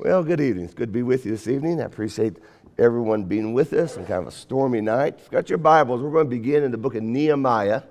Well, 0.00 0.22
good 0.22 0.40
evening. 0.40 0.66
It's 0.66 0.74
good 0.74 0.90
to 0.90 0.92
be 0.92 1.02
with 1.02 1.26
you 1.26 1.32
this 1.32 1.48
evening. 1.48 1.80
I 1.80 1.84
appreciate 1.84 2.36
everyone 2.78 3.24
being 3.24 3.52
with 3.52 3.72
us 3.72 3.96
on 3.96 4.06
kind 4.06 4.22
of 4.22 4.28
a 4.28 4.30
stormy 4.30 4.80
night. 4.80 5.14
If 5.16 5.22
you've 5.22 5.32
got 5.32 5.48
your 5.48 5.58
Bibles, 5.58 6.00
we're 6.00 6.12
going 6.12 6.26
to 6.26 6.30
begin 6.30 6.62
in 6.62 6.70
the 6.70 6.78
book 6.78 6.94
of 6.94 7.02
Nehemiah. 7.02 7.82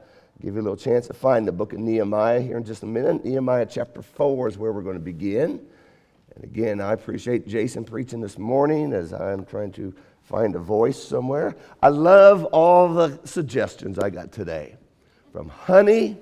Give 0.41 0.55
you 0.55 0.61
a 0.61 0.63
little 0.63 0.77
chance 0.77 1.07
to 1.07 1.13
find 1.13 1.45
the 1.45 1.51
book 1.51 1.73
of 1.73 1.79
Nehemiah 1.79 2.39
here 2.39 2.55
in 2.55 2.63
just 2.63 2.81
a 2.83 2.85
minute. 2.85 3.25
Nehemiah 3.25 3.65
chapter 3.65 4.01
4 4.01 4.47
is 4.47 4.57
where 4.57 4.71
we're 4.71 4.83
going 4.83 4.95
to 4.95 5.03
begin. 5.03 5.59
And 6.33 6.45
again, 6.45 6.79
I 6.79 6.93
appreciate 6.93 7.45
Jason 7.45 7.83
preaching 7.83 8.21
this 8.21 8.37
morning 8.37 8.93
as 8.93 9.11
I'm 9.11 9.43
trying 9.43 9.73
to 9.73 9.93
find 10.21 10.55
a 10.55 10.59
voice 10.59 11.03
somewhere. 11.03 11.57
I 11.83 11.89
love 11.89 12.45
all 12.45 12.93
the 12.93 13.19
suggestions 13.25 13.99
I 13.99 14.11
got 14.11 14.31
today 14.31 14.77
from 15.33 15.49
honey 15.49 16.19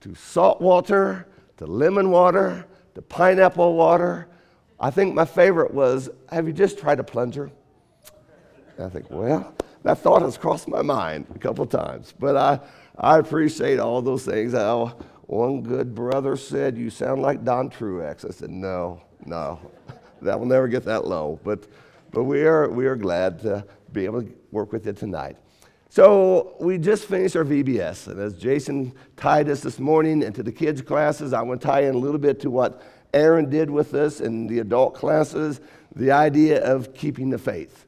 to 0.00 0.14
salt 0.14 0.62
water 0.62 1.28
to 1.58 1.66
lemon 1.66 2.10
water 2.10 2.64
to 2.94 3.02
pineapple 3.02 3.74
water 3.74 4.26
I 4.80 4.90
think 4.90 5.14
my 5.14 5.24
favorite 5.24 5.72
was 5.74 6.10
Have 6.30 6.46
you 6.46 6.52
just 6.52 6.78
tried 6.78 7.00
a 7.00 7.04
plunger? 7.04 7.50
I 8.78 8.88
think, 8.88 9.10
well, 9.10 9.54
that 9.82 9.98
thought 9.98 10.22
has 10.22 10.38
crossed 10.38 10.68
my 10.68 10.82
mind 10.82 11.26
a 11.34 11.38
couple 11.38 11.64
of 11.64 11.70
times. 11.70 12.14
But 12.16 12.36
I, 12.36 12.60
I 12.96 13.18
appreciate 13.18 13.80
all 13.80 14.00
those 14.02 14.24
things. 14.24 14.52
How 14.52 14.96
one 15.26 15.62
good 15.62 15.94
brother 15.94 16.36
said, 16.36 16.78
You 16.78 16.90
sound 16.90 17.22
like 17.22 17.44
Don 17.44 17.70
Truex. 17.70 18.24
I 18.24 18.30
said, 18.30 18.50
No, 18.50 19.02
no, 19.24 19.58
that 20.22 20.38
will 20.38 20.46
never 20.46 20.68
get 20.68 20.84
that 20.84 21.06
low. 21.06 21.40
But, 21.42 21.66
but 22.12 22.24
we, 22.24 22.42
are, 22.42 22.68
we 22.68 22.86
are 22.86 22.96
glad 22.96 23.40
to 23.40 23.64
be 23.92 24.04
able 24.04 24.22
to 24.22 24.32
work 24.52 24.72
with 24.72 24.86
you 24.86 24.92
tonight. 24.92 25.36
So 25.90 26.54
we 26.60 26.76
just 26.76 27.06
finished 27.06 27.34
our 27.34 27.44
VBS. 27.44 28.08
And 28.08 28.20
as 28.20 28.34
Jason 28.34 28.92
tied 29.16 29.48
us 29.48 29.60
this 29.60 29.78
morning 29.78 30.22
into 30.22 30.42
the 30.42 30.52
kids' 30.52 30.82
classes, 30.82 31.32
I 31.32 31.40
want 31.42 31.62
to 31.62 31.66
tie 31.66 31.82
in 31.82 31.94
a 31.94 31.98
little 31.98 32.18
bit 32.18 32.40
to 32.40 32.50
what 32.50 32.82
Aaron 33.14 33.48
did 33.48 33.70
with 33.70 33.94
us 33.94 34.20
in 34.20 34.46
the 34.46 34.58
adult 34.58 34.94
classes, 34.94 35.60
the 35.94 36.10
idea 36.10 36.62
of 36.62 36.94
keeping 36.94 37.30
the 37.30 37.38
faith. 37.38 37.86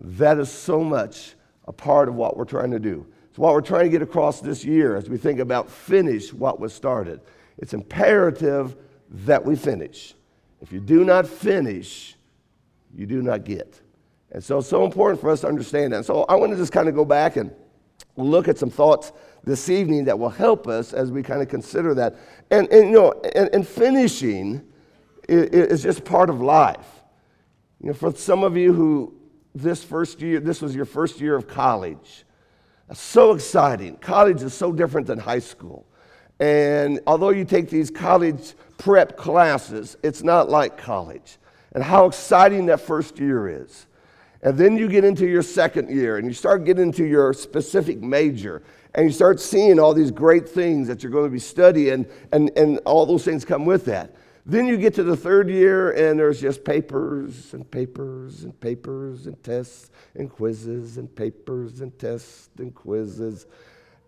That 0.00 0.38
is 0.38 0.50
so 0.50 0.82
much 0.82 1.34
a 1.66 1.72
part 1.72 2.08
of 2.08 2.14
what 2.14 2.36
we're 2.36 2.44
trying 2.44 2.70
to 2.70 2.78
do. 2.78 3.06
It's 3.28 3.38
what 3.38 3.52
we're 3.54 3.60
trying 3.60 3.84
to 3.84 3.90
get 3.90 4.02
across 4.02 4.40
this 4.40 4.64
year 4.64 4.96
as 4.96 5.08
we 5.08 5.16
think 5.16 5.38
about 5.38 5.70
finish 5.70 6.32
what 6.32 6.58
was 6.58 6.72
started. 6.72 7.20
It's 7.58 7.74
imperative 7.74 8.76
that 9.10 9.44
we 9.44 9.56
finish. 9.56 10.14
If 10.60 10.72
you 10.72 10.80
do 10.80 11.04
not 11.04 11.26
finish, 11.26 12.16
you 12.94 13.06
do 13.06 13.22
not 13.22 13.44
get. 13.44 13.80
And 14.32 14.42
so 14.42 14.58
it's 14.58 14.68
so 14.68 14.84
important 14.84 15.20
for 15.20 15.30
us 15.30 15.40
to 15.42 15.48
understand 15.48 15.92
that. 15.92 16.04
So 16.04 16.24
I 16.24 16.34
want 16.36 16.52
to 16.52 16.56
just 16.56 16.72
kind 16.72 16.88
of 16.88 16.94
go 16.94 17.04
back 17.04 17.36
and 17.36 17.50
look 18.16 18.48
at 18.48 18.58
some 18.58 18.70
thoughts 18.70 19.12
this 19.44 19.68
evening 19.68 20.04
that 20.04 20.18
will 20.18 20.30
help 20.30 20.66
us 20.66 20.92
as 20.92 21.10
we 21.10 21.22
kind 21.22 21.42
of 21.42 21.48
consider 21.48 21.94
that. 21.94 22.16
And, 22.50 22.68
and 22.68 22.88
you 22.88 22.94
know, 22.94 23.12
and, 23.34 23.48
and 23.52 23.66
finishing 23.66 24.62
is, 25.28 25.82
just 25.82 26.04
part 26.04 26.28
of 26.30 26.40
life. 26.40 27.02
You 27.80 27.88
know, 27.88 27.94
for 27.94 28.14
some 28.14 28.44
of 28.44 28.56
you 28.56 28.72
who 28.72 29.14
this 29.54 29.82
first 29.82 30.20
year, 30.20 30.40
this 30.40 30.60
was 30.60 30.74
your 30.74 30.84
first 30.84 31.20
year 31.20 31.36
of 31.36 31.48
college, 31.48 32.24
so 32.92 33.32
exciting. 33.34 33.96
College 33.96 34.42
is 34.42 34.52
so 34.52 34.72
different 34.72 35.06
than 35.06 35.18
high 35.18 35.38
school. 35.38 35.86
And 36.40 37.00
although 37.06 37.30
you 37.30 37.44
take 37.44 37.68
these 37.68 37.90
college 37.90 38.54
prep 38.78 39.16
classes, 39.16 39.96
it's 40.02 40.22
not 40.22 40.48
like 40.48 40.76
college. 40.76 41.38
And 41.72 41.84
how 41.84 42.06
exciting 42.06 42.66
that 42.66 42.80
first 42.80 43.18
year 43.18 43.62
is. 43.62 43.86
And 44.42 44.56
then 44.56 44.76
you 44.76 44.88
get 44.88 45.04
into 45.04 45.26
your 45.26 45.42
second 45.42 45.90
year 45.90 46.16
and 46.16 46.26
you 46.26 46.32
start 46.32 46.64
getting 46.64 46.84
into 46.84 47.04
your 47.04 47.32
specific 47.34 48.00
major 48.00 48.62
and 48.94 49.06
you 49.06 49.12
start 49.12 49.38
seeing 49.38 49.78
all 49.78 49.92
these 49.92 50.10
great 50.10 50.48
things 50.48 50.88
that 50.88 51.02
you're 51.02 51.12
going 51.12 51.26
to 51.26 51.30
be 51.30 51.38
studying 51.38 52.06
and, 52.32 52.50
and 52.56 52.78
all 52.86 53.04
those 53.04 53.24
things 53.24 53.44
come 53.44 53.66
with 53.66 53.84
that. 53.84 54.14
Then 54.46 54.66
you 54.66 54.78
get 54.78 54.94
to 54.94 55.02
the 55.02 55.16
third 55.16 55.50
year 55.50 55.90
and 55.90 56.18
there's 56.18 56.40
just 56.40 56.64
papers 56.64 57.52
and 57.52 57.70
papers 57.70 58.44
and 58.44 58.58
papers 58.58 59.26
and 59.26 59.40
tests 59.44 59.90
and 60.14 60.30
quizzes 60.30 60.96
and 60.96 61.14
papers 61.14 61.82
and 61.82 61.96
tests 61.98 62.48
and 62.58 62.74
quizzes. 62.74 63.46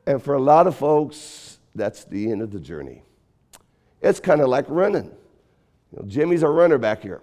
And 0.07 0.23
for 0.23 0.35
a 0.35 0.41
lot 0.41 0.67
of 0.67 0.75
folks, 0.75 1.59
that's 1.75 2.05
the 2.05 2.33
end 2.33 2.41
of 2.41 2.51
the 2.51 2.59
journey. 2.59 3.03
It's 4.01 4.19
kind 4.19 4.41
of 4.41 4.49
like 4.49 4.65
running. 4.69 5.13
You 5.93 5.99
know, 5.99 6.05
Jimmy's 6.09 6.43
a 6.43 6.49
runner 6.49 6.79
back 6.79 7.03
here. 7.03 7.21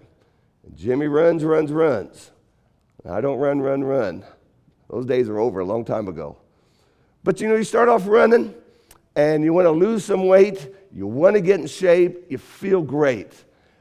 Jimmy 0.76 1.08
runs, 1.08 1.44
runs, 1.44 1.72
runs. 1.72 2.30
I 3.08 3.20
don't 3.20 3.38
run, 3.38 3.60
run, 3.60 3.82
run. 3.82 4.24
Those 4.88 5.06
days 5.06 5.28
are 5.28 5.38
over 5.38 5.60
a 5.60 5.64
long 5.64 5.84
time 5.84 6.08
ago. 6.08 6.36
But 7.22 7.40
you 7.40 7.48
know, 7.48 7.56
you 7.56 7.64
start 7.64 7.88
off 7.88 8.06
running 8.06 8.54
and 9.16 9.44
you 9.44 9.52
want 9.52 9.66
to 9.66 9.70
lose 9.70 10.04
some 10.04 10.26
weight, 10.26 10.74
you 10.92 11.06
want 11.06 11.36
to 11.36 11.40
get 11.40 11.60
in 11.60 11.66
shape, 11.66 12.26
you 12.28 12.38
feel 12.38 12.82
great. 12.82 13.32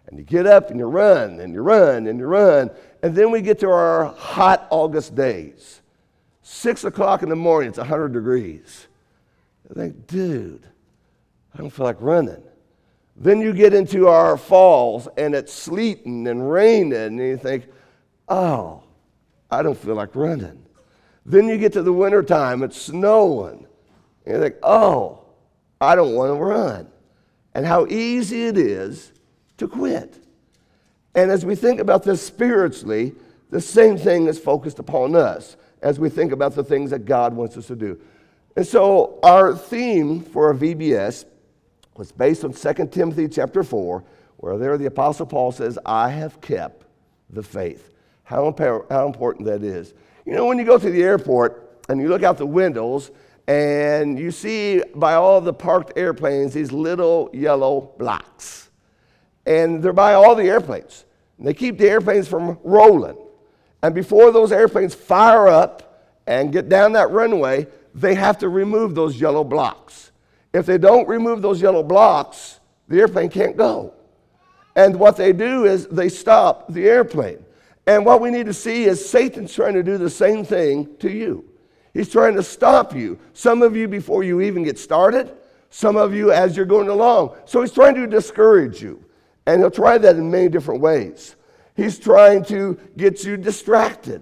And 0.07 0.18
you 0.18 0.25
get 0.25 0.47
up 0.47 0.72
and 0.72 0.80
you 0.80 0.85
run 0.85 1.40
and 1.40 1.53
you 1.53 1.62
run 1.62 2.07
and 2.07 2.19
you 2.19 2.25
run. 2.25 2.72
And 3.03 3.16
then 3.16 3.31
we 3.31 3.41
get 3.41 3.59
to 3.59 3.69
our 3.69 4.06
hot 4.06 4.68
August 4.72 5.16
days. 5.16 5.81
Six 6.41 6.84
o'clock 6.84 7.22
in 7.22 7.30
the 7.30 7.36
morning, 7.36 7.69
it's 7.69 7.78
100 7.78 8.12
degrees. 8.12 8.88
I 9.69 9.74
think, 9.75 10.07
dude, 10.07 10.66
I 11.53 11.59
don't 11.59 11.69
feel 11.69 11.86
like 11.86 11.97
running. 12.00 12.44
Then 13.16 13.40
you 13.40 13.53
get 13.53 13.74
into 13.74 14.07
our 14.07 14.36
falls 14.36 15.07
and 15.18 15.36
it's 15.36 15.53
sleeting 15.53 16.28
and 16.28 16.50
raining, 16.50 16.94
and 16.94 17.19
you 17.19 17.38
think, 17.38 17.68
oh, 18.28 18.81
I 19.51 19.63
don't 19.63 19.77
feel 19.77 19.95
like 19.95 20.15
running. 20.15 20.65
Then 21.25 21.47
you 21.47 21.57
get 21.57 21.73
to 21.73 21.83
the 21.83 21.93
wintertime, 21.93 22.63
it's 22.63 22.81
snowing. 22.81 23.67
And 24.25 24.35
you 24.35 24.41
think, 24.41 24.55
oh, 24.63 25.25
I 25.81 25.95
don't 25.95 26.15
want 26.15 26.29
to 26.29 26.43
run. 26.43 26.87
And 27.53 27.65
how 27.65 27.85
easy 27.88 28.45
it 28.45 28.57
is 28.57 29.11
to 29.57 29.67
quit. 29.67 30.23
And 31.15 31.31
as 31.31 31.45
we 31.45 31.55
think 31.55 31.79
about 31.79 32.03
this 32.03 32.21
spiritually, 32.21 33.13
the 33.49 33.61
same 33.61 33.97
thing 33.97 34.27
is 34.27 34.39
focused 34.39 34.79
upon 34.79 35.15
us 35.15 35.57
as 35.81 35.99
we 35.99 36.09
think 36.09 36.31
about 36.31 36.55
the 36.55 36.63
things 36.63 36.91
that 36.91 37.05
God 37.05 37.33
wants 37.33 37.57
us 37.57 37.67
to 37.67 37.75
do. 37.75 37.99
And 38.55 38.65
so 38.65 39.19
our 39.23 39.55
theme 39.55 40.21
for 40.21 40.47
our 40.47 40.53
VBS 40.53 41.25
was 41.95 42.11
based 42.11 42.43
on 42.43 42.53
2 42.53 42.88
Timothy 42.88 43.27
chapter 43.27 43.63
4, 43.63 44.03
where 44.38 44.57
there 44.57 44.77
the 44.77 44.85
Apostle 44.85 45.25
Paul 45.25 45.51
says, 45.51 45.77
I 45.85 46.09
have 46.09 46.39
kept 46.41 46.85
the 47.29 47.43
faith. 47.43 47.91
How, 48.29 48.53
how 48.91 49.07
important 49.07 49.47
that 49.47 49.63
is. 49.63 49.95
You 50.23 50.34
know, 50.34 50.45
when 50.45 50.59
you 50.59 50.63
go 50.63 50.78
to 50.78 50.90
the 50.91 51.01
airport 51.01 51.81
and 51.90 52.00
you 52.00 52.09
look 52.09 52.22
out 52.22 52.38
the 52.38 52.45
windows 52.45 53.09
and 53.47 54.19
you 54.19 54.29
see 54.29 54.84
by 54.94 55.16
all 55.16 55.41
the 55.41 55.51
parked 55.51 55.97
airplanes 55.97 56.53
these 56.53 56.72
little 56.72 57.31
yellow 57.34 57.91
blocks. 57.97 58.69
And 59.47 59.81
they're 59.81 59.94
by 59.94 60.13
all 60.13 60.35
the 60.35 60.44
airplanes. 60.44 61.06
They 61.39 61.56
keep 61.56 61.79
the 61.79 61.89
airplanes 61.89 62.28
from 62.28 62.59
rolling. 62.63 63.18
And 63.81 63.95
before 63.95 64.31
those 64.31 64.51
airplanes 64.51 64.94
fire 64.94 65.47
up 65.47 66.06
and 66.28 66.51
get 66.51 66.69
down 66.69 66.91
that 66.91 67.09
runway, 67.09 67.66
they 67.95 68.13
have 68.13 68.38
to 68.39 68.50
remove 68.50 68.94
those 68.94 69.19
yellow 69.19 69.44
blocks. 69.44 70.12
If 70.53 70.68
they 70.68 70.78
don't 70.78 71.07
remove 71.07 71.41
those 71.41 71.59
yellow 71.59 71.81
blocks, 71.81 72.59
the 72.88 73.00
airplane 73.00 73.29
can't 73.29 73.57
go. 73.57 73.95
And 74.75 75.00
what 75.00 75.18
they 75.18 75.34
do 75.34 75.66
is 75.66 75.88
they 75.88 76.09
stop 76.09 76.72
the 76.72 76.88
airplane. 76.88 77.44
And 77.89 78.05
what 78.05 78.22
we 78.22 78.29
need 78.29 78.45
to 78.45 78.53
see 78.53 78.83
is 78.83 79.09
Satan's 79.09 79.51
trying 79.51 79.73
to 79.73 79.81
do 79.81 79.97
the 79.97 80.11
same 80.11 80.45
thing 80.45 80.95
to 80.97 81.09
you. 81.09 81.44
He's 81.91 82.07
trying 82.07 82.35
to 82.35 82.44
stop 82.44 82.95
you. 82.95 83.17
Some 83.33 83.63
of 83.63 83.75
you 83.75 83.88
before 83.88 84.23
you 84.23 84.41
even 84.41 84.61
get 84.61 84.77
started, 84.77 85.35
some 85.72 85.97
of 85.97 86.13
you 86.13 86.31
as 86.31 86.55
you're 86.55 86.67
going 86.67 86.89
along. 86.89 87.35
So 87.45 87.61
he's 87.61 87.72
trying 87.72 87.95
to 87.95 88.05
discourage 88.05 88.79
you. 88.79 89.03
And 89.47 89.59
he'll 89.59 89.72
try 89.72 89.97
that 89.97 90.17
in 90.17 90.29
many 90.29 90.50
different 90.50 90.81
ways. 90.81 91.35
He's 91.75 91.97
trying 91.97 92.45
to 92.45 92.77
get 92.95 93.23
you 93.23 93.38
distracted. 93.38 94.21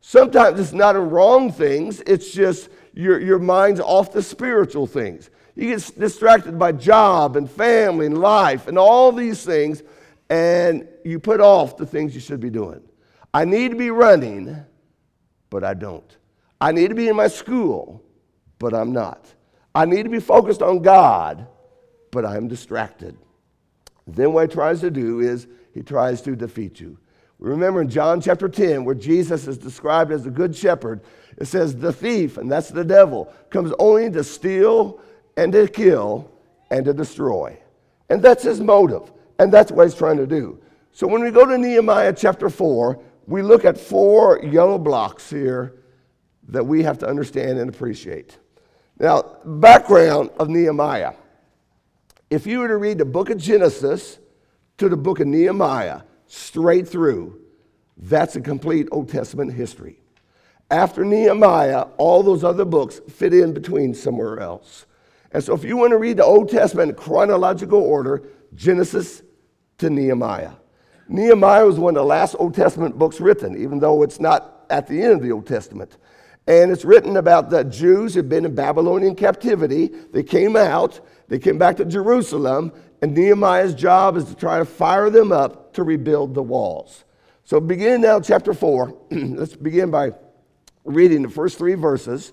Sometimes 0.00 0.58
it's 0.58 0.72
not 0.72 0.92
wrong 0.92 1.52
things, 1.52 2.00
it's 2.06 2.32
just 2.32 2.70
your, 2.94 3.20
your 3.20 3.38
mind's 3.38 3.80
off 3.80 4.10
the 4.10 4.22
spiritual 4.22 4.86
things. 4.86 5.28
You 5.54 5.76
get 5.76 6.00
distracted 6.00 6.58
by 6.58 6.72
job 6.72 7.36
and 7.36 7.50
family 7.50 8.06
and 8.06 8.16
life 8.16 8.68
and 8.68 8.78
all 8.78 9.12
these 9.12 9.44
things, 9.44 9.82
and 10.30 10.88
you 11.04 11.18
put 11.18 11.42
off 11.42 11.76
the 11.76 11.84
things 11.84 12.14
you 12.14 12.20
should 12.22 12.40
be 12.40 12.48
doing. 12.48 12.80
I 13.34 13.44
need 13.44 13.70
to 13.70 13.76
be 13.76 13.90
running, 13.90 14.56
but 15.50 15.64
I 15.64 15.74
don't. 15.74 16.16
I 16.60 16.72
need 16.72 16.88
to 16.88 16.94
be 16.94 17.08
in 17.08 17.16
my 17.16 17.28
school, 17.28 18.02
but 18.58 18.74
I'm 18.74 18.92
not. 18.92 19.26
I 19.74 19.84
need 19.86 20.02
to 20.04 20.10
be 20.10 20.20
focused 20.20 20.62
on 20.62 20.82
God, 20.82 21.46
but 22.10 22.24
I'm 22.24 22.46
distracted. 22.46 23.16
Then 24.06 24.32
what 24.32 24.50
he 24.50 24.54
tries 24.54 24.80
to 24.80 24.90
do 24.90 25.20
is 25.20 25.46
he 25.72 25.82
tries 25.82 26.20
to 26.22 26.36
defeat 26.36 26.80
you. 26.80 26.98
Remember 27.38 27.82
in 27.82 27.88
John 27.88 28.20
chapter 28.20 28.48
10, 28.48 28.84
where 28.84 28.94
Jesus 28.94 29.48
is 29.48 29.58
described 29.58 30.12
as 30.12 30.22
the 30.22 30.30
good 30.30 30.54
shepherd, 30.54 31.00
it 31.38 31.46
says, 31.46 31.74
The 31.74 31.92
thief, 31.92 32.36
and 32.36 32.50
that's 32.50 32.68
the 32.68 32.84
devil, 32.84 33.32
comes 33.50 33.72
only 33.78 34.10
to 34.10 34.22
steal 34.22 35.00
and 35.36 35.52
to 35.52 35.66
kill 35.66 36.30
and 36.70 36.84
to 36.84 36.92
destroy. 36.92 37.58
And 38.08 38.22
that's 38.22 38.44
his 38.44 38.60
motive. 38.60 39.10
And 39.38 39.52
that's 39.52 39.72
what 39.72 39.88
he's 39.88 39.94
trying 39.96 40.18
to 40.18 40.26
do. 40.26 40.60
So 40.92 41.06
when 41.06 41.22
we 41.22 41.30
go 41.30 41.46
to 41.46 41.58
Nehemiah 41.58 42.12
chapter 42.12 42.48
4, 42.48 43.02
we 43.26 43.42
look 43.42 43.64
at 43.64 43.78
four 43.78 44.40
yellow 44.42 44.78
blocks 44.78 45.30
here 45.30 45.80
that 46.48 46.64
we 46.64 46.82
have 46.82 46.98
to 46.98 47.08
understand 47.08 47.58
and 47.58 47.68
appreciate. 47.68 48.38
Now, 48.98 49.38
background 49.44 50.30
of 50.38 50.48
Nehemiah. 50.48 51.14
If 52.30 52.46
you 52.46 52.60
were 52.60 52.68
to 52.68 52.76
read 52.76 52.98
the 52.98 53.04
book 53.04 53.30
of 53.30 53.38
Genesis 53.38 54.18
to 54.78 54.88
the 54.88 54.96
book 54.96 55.20
of 55.20 55.26
Nehemiah, 55.26 56.02
straight 56.32 56.88
through. 56.88 57.38
That's 57.96 58.36
a 58.36 58.40
complete 58.40 58.88
Old 58.90 59.10
Testament 59.10 59.52
history. 59.52 60.00
After 60.70 61.04
Nehemiah, 61.04 61.82
all 61.98 62.22
those 62.22 62.42
other 62.42 62.64
books 62.64 63.00
fit 63.10 63.34
in 63.34 63.52
between 63.52 63.92
somewhere 63.92 64.40
else. 64.40 64.86
And 65.32 65.44
so, 65.44 65.54
if 65.54 65.62
you 65.62 65.76
want 65.76 65.90
to 65.90 65.98
read 65.98 66.16
the 66.16 66.24
Old 66.24 66.48
Testament 66.48 66.90
in 66.90 66.96
chronological 66.96 67.80
order, 67.80 68.22
Genesis 68.54 69.22
to 69.78 69.90
Nehemiah. 69.90 70.52
Nehemiah 71.12 71.66
was 71.66 71.78
one 71.78 71.94
of 71.94 72.00
the 72.00 72.06
last 72.06 72.34
Old 72.38 72.54
Testament 72.54 72.98
books 72.98 73.20
written, 73.20 73.54
even 73.62 73.78
though 73.78 74.02
it's 74.02 74.18
not 74.18 74.64
at 74.70 74.86
the 74.86 75.02
end 75.02 75.12
of 75.12 75.20
the 75.20 75.30
Old 75.30 75.46
Testament. 75.46 75.98
And 76.46 76.72
it's 76.72 76.86
written 76.86 77.18
about 77.18 77.50
the 77.50 77.64
Jews 77.64 78.14
who've 78.14 78.28
been 78.28 78.46
in 78.46 78.54
Babylonian 78.54 79.14
captivity. 79.14 79.88
They 79.88 80.22
came 80.22 80.56
out, 80.56 81.00
they 81.28 81.38
came 81.38 81.58
back 81.58 81.76
to 81.76 81.84
Jerusalem, 81.84 82.72
and 83.02 83.14
Nehemiah's 83.14 83.74
job 83.74 84.16
is 84.16 84.24
to 84.24 84.34
try 84.34 84.58
to 84.58 84.64
fire 84.64 85.10
them 85.10 85.32
up 85.32 85.74
to 85.74 85.82
rebuild 85.82 86.34
the 86.34 86.42
walls. 86.42 87.04
So, 87.44 87.60
begin 87.60 88.00
now, 88.00 88.18
chapter 88.18 88.54
4. 88.54 88.96
Let's 89.10 89.54
begin 89.54 89.90
by 89.90 90.12
reading 90.84 91.20
the 91.20 91.28
first 91.28 91.58
three 91.58 91.74
verses. 91.74 92.32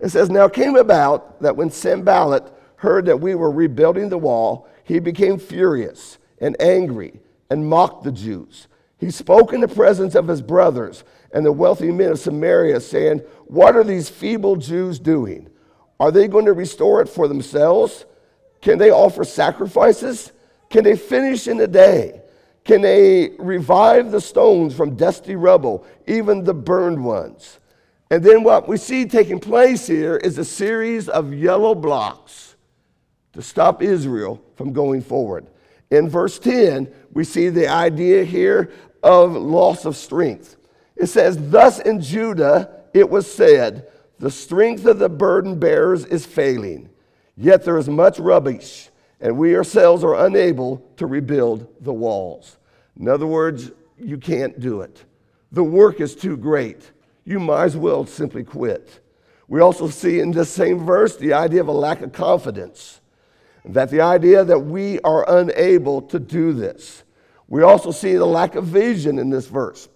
It 0.00 0.08
says, 0.08 0.30
Now 0.30 0.46
it 0.46 0.54
came 0.54 0.76
about 0.76 1.42
that 1.42 1.56
when 1.56 1.70
Sanballat 1.70 2.50
heard 2.76 3.04
that 3.06 3.20
we 3.20 3.34
were 3.34 3.50
rebuilding 3.50 4.08
the 4.08 4.18
wall, 4.18 4.66
he 4.82 4.98
became 4.98 5.38
furious 5.38 6.16
and 6.40 6.56
angry 6.58 7.20
and 7.50 7.68
mocked 7.68 8.04
the 8.04 8.12
Jews. 8.12 8.68
He 8.98 9.10
spoke 9.10 9.52
in 9.52 9.60
the 9.60 9.68
presence 9.68 10.14
of 10.14 10.28
his 10.28 10.40
brothers 10.40 11.04
and 11.32 11.44
the 11.44 11.52
wealthy 11.52 11.90
men 11.90 12.12
of 12.12 12.18
Samaria, 12.18 12.80
saying, 12.80 13.18
What 13.46 13.76
are 13.76 13.84
these 13.84 14.08
feeble 14.08 14.56
Jews 14.56 14.98
doing? 14.98 15.48
Are 15.98 16.10
they 16.10 16.28
going 16.28 16.46
to 16.46 16.52
restore 16.52 17.00
it 17.00 17.08
for 17.08 17.28
themselves? 17.28 18.06
Can 18.62 18.78
they 18.78 18.90
offer 18.90 19.24
sacrifices? 19.24 20.32
Can 20.70 20.84
they 20.84 20.96
finish 20.96 21.46
in 21.46 21.60
a 21.60 21.66
day? 21.66 22.22
Can 22.64 22.80
they 22.80 23.30
revive 23.38 24.10
the 24.10 24.20
stones 24.20 24.74
from 24.74 24.96
dusty 24.96 25.36
rubble, 25.36 25.84
even 26.06 26.44
the 26.44 26.54
burned 26.54 27.04
ones? 27.04 27.60
And 28.10 28.22
then 28.24 28.42
what 28.42 28.68
we 28.68 28.76
see 28.76 29.06
taking 29.06 29.40
place 29.40 29.86
here 29.86 30.16
is 30.16 30.38
a 30.38 30.44
series 30.44 31.08
of 31.08 31.34
yellow 31.34 31.74
blocks 31.74 32.56
to 33.32 33.42
stop 33.42 33.82
Israel 33.82 34.40
from 34.56 34.72
going 34.72 35.02
forward. 35.02 35.46
In 35.90 36.08
verse 36.08 36.38
10, 36.38 36.92
we 37.12 37.24
see 37.24 37.48
the 37.48 37.68
idea 37.68 38.24
here 38.24 38.72
of 39.02 39.32
loss 39.32 39.84
of 39.84 39.96
strength. 39.96 40.56
It 40.96 41.06
says, 41.06 41.50
Thus 41.50 41.78
in 41.78 42.00
Judah 42.00 42.82
it 42.92 43.08
was 43.08 43.32
said, 43.32 43.88
The 44.18 44.30
strength 44.30 44.86
of 44.86 44.98
the 44.98 45.08
burden 45.08 45.58
bearers 45.58 46.04
is 46.04 46.24
failing 46.26 46.90
Yet 47.36 47.64
there 47.64 47.78
is 47.78 47.88
much 47.88 48.18
rubbish, 48.18 48.90
and 49.20 49.36
we 49.36 49.56
ourselves 49.56 50.04
are 50.04 50.26
unable 50.26 50.86
to 50.96 51.06
rebuild 51.06 51.66
the 51.80 51.92
walls. 51.92 52.58
In 52.98 53.08
other 53.08 53.26
words, 53.26 53.72
you 53.98 54.18
can't 54.18 54.60
do 54.60 54.82
it. 54.82 55.04
The 55.50 55.64
work 55.64 56.00
is 56.00 56.14
too 56.14 56.36
great. 56.36 56.90
You 57.24 57.40
might 57.40 57.64
as 57.64 57.76
well 57.76 58.06
simply 58.06 58.44
quit. 58.44 59.00
We 59.48 59.60
also 59.60 59.88
see 59.88 60.20
in 60.20 60.30
this 60.30 60.50
same 60.50 60.84
verse 60.84 61.16
the 61.16 61.32
idea 61.32 61.60
of 61.60 61.68
a 61.68 61.72
lack 61.72 62.02
of 62.02 62.12
confidence, 62.12 63.00
that 63.64 63.90
the 63.90 64.00
idea 64.00 64.44
that 64.44 64.58
we 64.58 65.00
are 65.00 65.38
unable 65.40 66.02
to 66.02 66.18
do 66.18 66.52
this. 66.52 67.04
We 67.48 67.62
also 67.62 67.90
see 67.90 68.14
the 68.14 68.26
lack 68.26 68.54
of 68.54 68.64
vision 68.64 69.18
in 69.18 69.30
this 69.30 69.46
verse 69.46 69.88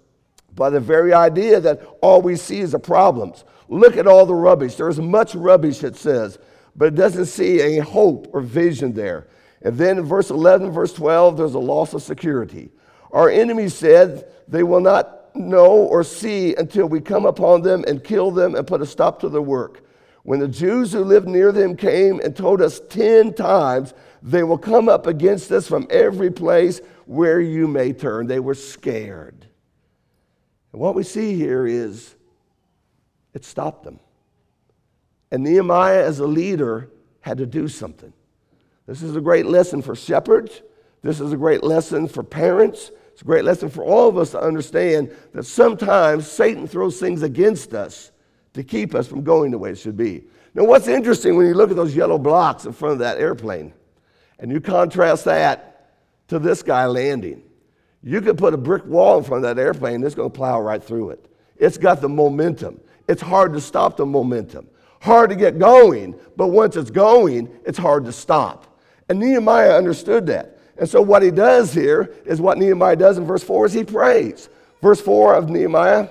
by 0.54 0.70
the 0.70 0.80
very 0.80 1.12
idea 1.12 1.60
that 1.60 1.82
all 2.02 2.22
we 2.22 2.36
see 2.36 2.60
is 2.60 2.72
the 2.72 2.78
problems. 2.78 3.44
Look 3.68 3.96
at 3.96 4.06
all 4.06 4.26
the 4.26 4.34
rubbish. 4.34 4.76
There's 4.76 4.98
much 4.98 5.34
rubbish, 5.34 5.82
it 5.84 5.96
says 5.96 6.38
but 6.78 6.86
it 6.86 6.94
doesn't 6.94 7.26
see 7.26 7.60
any 7.60 7.78
hope 7.78 8.28
or 8.32 8.40
vision 8.40 8.94
there. 8.94 9.26
And 9.62 9.76
then 9.76 9.98
in 9.98 10.04
verse 10.04 10.30
11, 10.30 10.70
verse 10.70 10.92
12, 10.92 11.36
there's 11.36 11.54
a 11.54 11.58
loss 11.58 11.92
of 11.92 12.02
security. 12.02 12.70
Our 13.10 13.28
enemies 13.28 13.74
said 13.74 14.32
they 14.46 14.62
will 14.62 14.80
not 14.80 15.34
know 15.34 15.66
or 15.66 16.04
see 16.04 16.54
until 16.54 16.88
we 16.88 17.00
come 17.00 17.26
upon 17.26 17.62
them 17.62 17.84
and 17.88 18.02
kill 18.02 18.30
them 18.30 18.54
and 18.54 18.66
put 18.66 18.80
a 18.80 18.86
stop 18.86 19.18
to 19.20 19.28
their 19.28 19.42
work. 19.42 19.82
When 20.28 20.40
the 20.40 20.46
Jews 20.46 20.92
who 20.92 21.04
lived 21.04 21.26
near 21.26 21.52
them 21.52 21.74
came 21.74 22.20
and 22.20 22.36
told 22.36 22.60
us 22.60 22.82
10 22.90 23.32
times, 23.32 23.94
they 24.22 24.42
will 24.42 24.58
come 24.58 24.86
up 24.86 25.06
against 25.06 25.50
us 25.50 25.66
from 25.66 25.86
every 25.88 26.30
place 26.30 26.82
where 27.06 27.40
you 27.40 27.66
may 27.66 27.94
turn. 27.94 28.26
They 28.26 28.38
were 28.38 28.52
scared. 28.52 29.46
And 30.72 30.82
what 30.82 30.94
we 30.94 31.02
see 31.02 31.34
here 31.34 31.66
is 31.66 32.14
it 33.32 33.42
stopped 33.42 33.84
them. 33.84 34.00
And 35.30 35.44
Nehemiah, 35.44 36.04
as 36.04 36.18
a 36.18 36.26
leader, 36.26 36.90
had 37.20 37.38
to 37.38 37.46
do 37.46 37.66
something. 37.66 38.12
This 38.86 39.00
is 39.00 39.16
a 39.16 39.22
great 39.22 39.46
lesson 39.46 39.80
for 39.80 39.96
shepherds. 39.96 40.60
This 41.00 41.20
is 41.20 41.32
a 41.32 41.38
great 41.38 41.64
lesson 41.64 42.06
for 42.06 42.22
parents. 42.22 42.90
It's 43.14 43.22
a 43.22 43.24
great 43.24 43.46
lesson 43.46 43.70
for 43.70 43.82
all 43.82 44.10
of 44.10 44.18
us 44.18 44.32
to 44.32 44.40
understand 44.42 45.10
that 45.32 45.44
sometimes 45.44 46.30
Satan 46.30 46.66
throws 46.66 47.00
things 47.00 47.22
against 47.22 47.72
us 47.72 48.12
to 48.54 48.62
keep 48.62 48.94
us 48.94 49.06
from 49.06 49.22
going 49.22 49.50
the 49.50 49.58
way 49.58 49.70
it 49.70 49.78
should 49.78 49.96
be. 49.96 50.24
Now, 50.54 50.64
what's 50.64 50.88
interesting 50.88 51.36
when 51.36 51.46
you 51.46 51.54
look 51.54 51.70
at 51.70 51.76
those 51.76 51.94
yellow 51.94 52.18
blocks 52.18 52.64
in 52.64 52.72
front 52.72 52.92
of 52.92 52.98
that 53.00 53.18
airplane 53.18 53.72
and 54.38 54.50
you 54.50 54.60
contrast 54.60 55.24
that 55.26 55.90
to 56.28 56.38
this 56.38 56.62
guy 56.62 56.86
landing, 56.86 57.42
you 58.02 58.20
could 58.20 58.38
put 58.38 58.54
a 58.54 58.56
brick 58.56 58.84
wall 58.86 59.18
in 59.18 59.24
front 59.24 59.44
of 59.44 59.56
that 59.56 59.60
airplane, 59.60 60.02
it's 60.02 60.14
going 60.14 60.30
to 60.30 60.36
plow 60.36 60.60
right 60.60 60.82
through 60.82 61.10
it. 61.10 61.24
It's 61.56 61.78
got 61.78 62.00
the 62.00 62.08
momentum. 62.08 62.80
It's 63.08 63.22
hard 63.22 63.52
to 63.54 63.60
stop 63.60 63.96
the 63.96 64.06
momentum 64.06 64.68
hard 65.00 65.30
to 65.30 65.36
get 65.36 65.58
going, 65.58 66.18
but 66.36 66.48
once 66.48 66.76
it's 66.76 66.90
going, 66.90 67.48
it's 67.64 67.78
hard 67.78 68.04
to 68.04 68.12
stop. 68.12 68.80
And 69.08 69.18
Nehemiah 69.18 69.76
understood 69.76 70.26
that. 70.26 70.58
And 70.76 70.88
so 70.88 71.02
what 71.02 71.22
he 71.22 71.30
does 71.30 71.72
here 71.72 72.14
is 72.24 72.40
what 72.40 72.58
Nehemiah 72.58 72.96
does 72.96 73.18
in 73.18 73.24
verse 73.24 73.42
4 73.42 73.66
is 73.66 73.72
he 73.72 73.84
prays. 73.84 74.48
Verse 74.80 75.00
4 75.00 75.34
of 75.34 75.50
Nehemiah, 75.50 76.08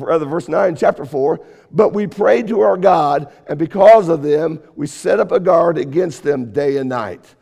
or 0.00 0.06
rather 0.06 0.26
uh, 0.26 0.28
verse 0.28 0.48
9, 0.48 0.74
chapter 0.76 1.04
4, 1.04 1.44
but 1.70 1.92
we 1.92 2.06
prayed 2.06 2.48
to 2.48 2.60
our 2.60 2.76
God, 2.76 3.30
and 3.46 3.58
because 3.58 4.08
of 4.08 4.22
them, 4.22 4.60
we 4.74 4.86
set 4.86 5.20
up 5.20 5.32
a 5.32 5.40
guard 5.40 5.76
against 5.76 6.22
them 6.22 6.52
day 6.52 6.78
and 6.78 6.88
night. 6.88 7.34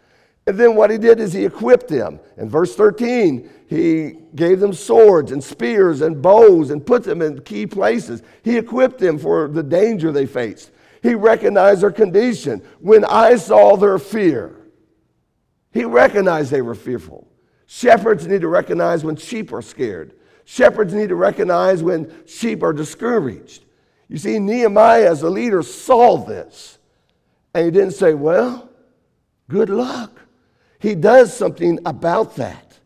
And 0.46 0.58
then 0.58 0.74
what 0.74 0.90
he 0.90 0.98
did 0.98 1.20
is 1.20 1.32
he 1.32 1.44
equipped 1.44 1.86
them. 1.88 2.18
In 2.36 2.48
verse 2.48 2.74
13, 2.74 3.48
he 3.68 4.16
gave 4.34 4.58
them 4.58 4.72
swords 4.72 5.30
and 5.30 5.44
spears 5.44 6.00
and 6.00 6.20
bows 6.20 6.70
and 6.70 6.84
put 6.84 7.04
them 7.04 7.22
in 7.22 7.40
key 7.42 7.66
places. 7.66 8.22
He 8.42 8.56
equipped 8.56 8.98
them 8.98 9.18
for 9.18 9.46
the 9.46 9.62
danger 9.62 10.10
they 10.10 10.26
faced. 10.26 10.72
He 11.02 11.14
recognized 11.14 11.82
their 11.82 11.92
condition. 11.92 12.62
When 12.80 13.04
I 13.04 13.36
saw 13.36 13.76
their 13.76 13.98
fear, 13.98 14.56
he 15.72 15.84
recognized 15.84 16.50
they 16.50 16.62
were 16.62 16.74
fearful. 16.74 17.28
Shepherds 17.66 18.26
need 18.26 18.40
to 18.40 18.48
recognize 18.48 19.04
when 19.04 19.14
sheep 19.14 19.52
are 19.52 19.62
scared. 19.62 20.14
Shepherds 20.50 20.92
need 20.92 21.10
to 21.10 21.14
recognize 21.14 21.80
when 21.80 22.12
sheep 22.26 22.64
are 22.64 22.72
discouraged. 22.72 23.64
You 24.08 24.18
see, 24.18 24.40
Nehemiah, 24.40 25.08
as 25.08 25.22
a 25.22 25.30
leader, 25.30 25.62
saw 25.62 26.16
this. 26.16 26.78
And 27.54 27.66
he 27.66 27.70
didn't 27.70 27.92
say, 27.92 28.14
Well, 28.14 28.68
good 29.48 29.70
luck. 29.70 30.20
He 30.80 30.96
does 30.96 31.32
something 31.32 31.78
about 31.86 32.34
that. 32.34 32.80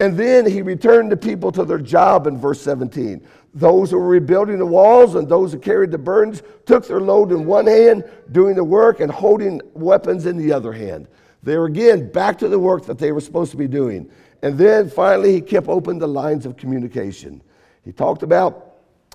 And 0.00 0.16
then 0.16 0.46
he 0.50 0.62
returned 0.62 1.12
the 1.12 1.18
people 1.18 1.52
to 1.52 1.66
their 1.66 1.80
job 1.80 2.26
in 2.26 2.38
verse 2.38 2.62
17. 2.62 3.28
Those 3.52 3.90
who 3.90 3.98
were 3.98 4.08
rebuilding 4.08 4.58
the 4.58 4.64
walls 4.64 5.16
and 5.16 5.28
those 5.28 5.52
who 5.52 5.58
carried 5.58 5.90
the 5.90 5.98
burdens 5.98 6.42
took 6.64 6.88
their 6.88 7.02
load 7.02 7.30
in 7.30 7.44
one 7.44 7.66
hand, 7.66 8.10
doing 8.32 8.54
the 8.54 8.64
work 8.64 9.00
and 9.00 9.12
holding 9.12 9.60
weapons 9.74 10.24
in 10.24 10.38
the 10.38 10.50
other 10.50 10.72
hand. 10.72 11.08
They 11.42 11.58
were 11.58 11.66
again 11.66 12.10
back 12.10 12.38
to 12.38 12.48
the 12.48 12.58
work 12.58 12.86
that 12.86 12.98
they 12.98 13.12
were 13.12 13.20
supposed 13.20 13.50
to 13.50 13.58
be 13.58 13.68
doing. 13.68 14.10
And 14.42 14.58
then 14.58 14.90
finally, 14.90 15.32
he 15.32 15.40
kept 15.40 15.68
open 15.68 15.98
the 15.98 16.06
lines 16.06 16.46
of 16.46 16.56
communication. 16.56 17.42
He 17.84 17.92
talked 17.92 18.22
about 18.22 18.66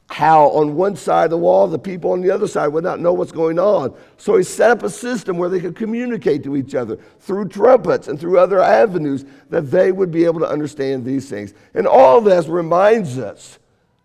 how 0.09 0.49
on 0.49 0.75
one 0.75 0.95
side 0.95 1.25
of 1.25 1.29
the 1.31 1.37
wall, 1.37 1.67
the 1.67 1.79
people 1.79 2.11
on 2.11 2.21
the 2.21 2.29
other 2.29 2.47
side 2.47 2.67
would 2.67 2.83
not 2.83 2.99
know 2.99 3.13
what's 3.13 3.31
going 3.31 3.57
on. 3.57 3.95
So 4.17 4.35
he 4.37 4.43
set 4.43 4.71
up 4.71 4.83
a 4.83 4.89
system 4.89 5.37
where 5.37 5.47
they 5.47 5.61
could 5.61 5.75
communicate 5.75 6.43
to 6.43 6.57
each 6.57 6.75
other 6.75 6.97
through 7.19 7.47
trumpets 7.47 8.09
and 8.09 8.19
through 8.19 8.37
other 8.37 8.61
avenues 8.61 9.23
that 9.49 9.71
they 9.71 9.91
would 9.91 10.11
be 10.11 10.25
able 10.25 10.41
to 10.41 10.49
understand 10.49 11.05
these 11.05 11.29
things. 11.29 11.53
And 11.73 11.87
all 11.87 12.19
this 12.19 12.47
reminds 12.47 13.17
us 13.17 13.57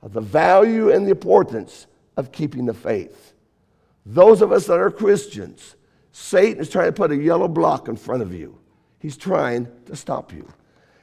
of 0.02 0.12
the 0.12 0.20
value 0.20 0.92
and 0.92 1.06
the 1.06 1.10
importance 1.10 1.88
of 2.16 2.30
keeping 2.30 2.66
the 2.66 2.74
faith. 2.74 3.34
Those 4.04 4.42
of 4.42 4.52
us 4.52 4.66
that 4.66 4.78
are 4.78 4.90
Christians, 4.92 5.74
Satan 6.12 6.60
is 6.60 6.70
trying 6.70 6.86
to 6.86 6.92
put 6.92 7.10
a 7.10 7.16
yellow 7.16 7.48
block 7.48 7.88
in 7.88 7.96
front 7.96 8.22
of 8.22 8.32
you. 8.32 8.56
He's 9.00 9.16
trying 9.16 9.66
to 9.86 9.96
stop 9.96 10.32
you. 10.32 10.48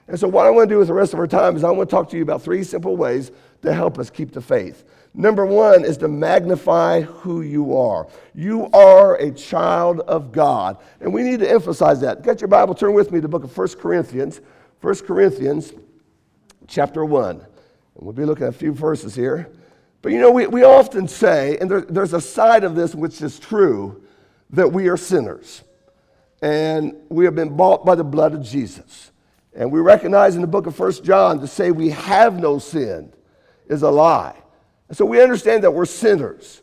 And 0.07 0.19
so, 0.19 0.27
what 0.27 0.45
I 0.45 0.49
want 0.49 0.69
to 0.69 0.75
do 0.75 0.79
with 0.79 0.87
the 0.87 0.93
rest 0.93 1.13
of 1.13 1.19
our 1.19 1.27
time 1.27 1.55
is 1.55 1.63
I 1.63 1.71
want 1.71 1.89
to 1.89 1.95
talk 1.95 2.09
to 2.09 2.17
you 2.17 2.23
about 2.23 2.41
three 2.41 2.63
simple 2.63 2.97
ways 2.97 3.31
to 3.61 3.73
help 3.73 3.97
us 3.97 4.09
keep 4.09 4.31
the 4.31 4.41
faith. 4.41 4.83
Number 5.13 5.45
one 5.45 5.85
is 5.85 5.97
to 5.97 6.07
magnify 6.07 7.01
who 7.01 7.41
you 7.41 7.77
are. 7.77 8.07
You 8.33 8.69
are 8.71 9.15
a 9.15 9.31
child 9.31 10.01
of 10.01 10.31
God. 10.31 10.77
And 10.99 11.13
we 11.13 11.21
need 11.21 11.39
to 11.39 11.49
emphasize 11.49 12.01
that. 12.01 12.23
Get 12.23 12.41
your 12.41 12.47
Bible, 12.47 12.73
turn 12.73 12.93
with 12.93 13.11
me 13.11 13.19
to 13.19 13.21
the 13.21 13.27
book 13.27 13.43
of 13.43 13.55
1 13.55 13.67
Corinthians. 13.79 14.41
1 14.81 14.95
Corinthians 15.05 15.71
chapter 16.67 17.05
1. 17.05 17.35
And 17.35 17.45
we'll 17.95 18.13
be 18.13 18.25
looking 18.25 18.45
at 18.45 18.49
a 18.49 18.57
few 18.57 18.73
verses 18.73 19.13
here. 19.13 19.49
But 20.01 20.11
you 20.11 20.19
know, 20.19 20.31
we, 20.31 20.47
we 20.47 20.63
often 20.63 21.07
say, 21.07 21.57
and 21.61 21.69
there, 21.69 21.81
there's 21.81 22.13
a 22.13 22.19
side 22.19 22.63
of 22.63 22.75
this 22.75 22.93
which 22.95 23.21
is 23.21 23.39
true, 23.39 24.03
that 24.49 24.73
we 24.73 24.89
are 24.89 24.97
sinners. 24.97 25.63
And 26.41 26.95
we 27.07 27.23
have 27.25 27.35
been 27.35 27.55
bought 27.55 27.85
by 27.85 27.95
the 27.95 28.03
blood 28.03 28.33
of 28.33 28.43
Jesus. 28.43 29.11
And 29.55 29.71
we 29.71 29.79
recognize 29.79 30.35
in 30.35 30.41
the 30.41 30.47
book 30.47 30.67
of 30.67 30.75
First 30.75 31.03
John 31.03 31.39
to 31.39 31.47
say 31.47 31.71
we 31.71 31.89
have 31.89 32.39
no 32.39 32.59
sin 32.59 33.13
is 33.67 33.83
a 33.83 33.89
lie. 33.89 34.35
So 34.91 35.05
we 35.05 35.21
understand 35.21 35.63
that 35.63 35.71
we're 35.71 35.85
sinners. 35.85 36.61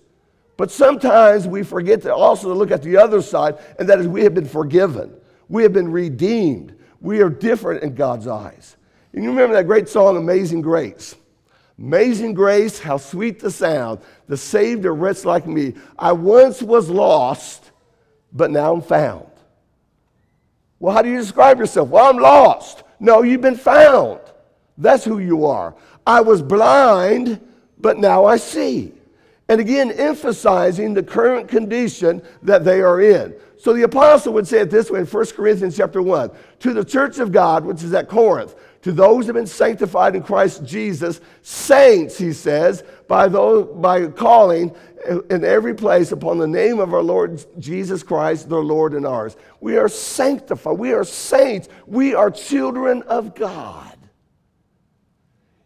But 0.56 0.70
sometimes 0.70 1.46
we 1.46 1.62
forget 1.62 2.02
to 2.02 2.14
also 2.14 2.52
look 2.54 2.70
at 2.70 2.82
the 2.82 2.96
other 2.96 3.22
side, 3.22 3.58
and 3.78 3.88
that 3.88 3.98
is 3.98 4.06
we 4.06 4.22
have 4.24 4.34
been 4.34 4.46
forgiven. 4.46 5.14
We 5.48 5.62
have 5.62 5.72
been 5.72 5.90
redeemed. 5.90 6.76
We 7.00 7.22
are 7.22 7.30
different 7.30 7.82
in 7.82 7.94
God's 7.94 8.26
eyes. 8.26 8.76
And 9.12 9.24
you 9.24 9.30
remember 9.30 9.54
that 9.54 9.66
great 9.66 9.88
song, 9.88 10.16
Amazing 10.16 10.60
Grace? 10.60 11.16
Amazing 11.80 12.34
grace, 12.34 12.78
how 12.78 12.98
sweet 12.98 13.40
the 13.40 13.50
sound, 13.50 14.00
the 14.28 14.36
saved 14.36 14.84
a 14.84 14.92
wretch 14.92 15.24
like 15.24 15.46
me. 15.46 15.72
I 15.98 16.12
once 16.12 16.60
was 16.60 16.90
lost, 16.90 17.70
but 18.34 18.50
now 18.50 18.74
I'm 18.74 18.82
found. 18.82 19.30
Well, 20.80 20.94
how 20.94 21.02
do 21.02 21.10
you 21.10 21.18
describe 21.18 21.58
yourself? 21.58 21.90
Well, 21.90 22.06
I'm 22.06 22.18
lost. 22.18 22.82
No, 22.98 23.22
you've 23.22 23.42
been 23.42 23.56
found. 23.56 24.20
That's 24.76 25.04
who 25.04 25.18
you 25.18 25.46
are. 25.46 25.76
I 26.06 26.22
was 26.22 26.42
blind, 26.42 27.40
but 27.78 27.98
now 27.98 28.24
I 28.24 28.38
see. 28.38 28.92
And 29.48 29.60
again, 29.60 29.90
emphasizing 29.92 30.94
the 30.94 31.02
current 31.02 31.48
condition 31.48 32.22
that 32.42 32.64
they 32.64 32.80
are 32.80 33.00
in. 33.00 33.34
So 33.58 33.74
the 33.74 33.82
apostle 33.82 34.32
would 34.34 34.46
say 34.46 34.60
it 34.60 34.70
this 34.70 34.90
way 34.90 35.00
in 35.00 35.06
1 35.06 35.26
Corinthians 35.26 35.76
chapter 35.76 36.00
1 36.00 36.30
To 36.60 36.72
the 36.72 36.84
church 36.84 37.18
of 37.18 37.30
God, 37.30 37.64
which 37.64 37.82
is 37.82 37.92
at 37.92 38.08
Corinth, 38.08 38.54
to 38.82 38.92
those 38.92 39.24
who 39.24 39.26
have 39.26 39.34
been 39.34 39.46
sanctified 39.46 40.16
in 40.16 40.22
Christ 40.22 40.64
Jesus, 40.64 41.20
saints, 41.42 42.16
he 42.16 42.32
says, 42.32 42.82
by, 43.08 43.28
those, 43.28 43.68
by 43.76 44.06
calling 44.06 44.74
in 45.08 45.44
every 45.44 45.74
place 45.74 46.12
upon 46.12 46.38
the 46.38 46.46
name 46.46 46.78
of 46.78 46.92
our 46.92 47.02
Lord 47.02 47.44
Jesus 47.58 48.02
Christ, 48.02 48.48
their 48.48 48.58
Lord 48.58 48.94
and 48.94 49.06
ours. 49.06 49.36
We 49.60 49.76
are 49.76 49.88
sanctified. 49.88 50.78
We 50.78 50.92
are 50.92 51.04
saints. 51.04 51.68
We 51.86 52.14
are 52.14 52.30
children 52.30 53.02
of 53.02 53.34
God. 53.34 53.96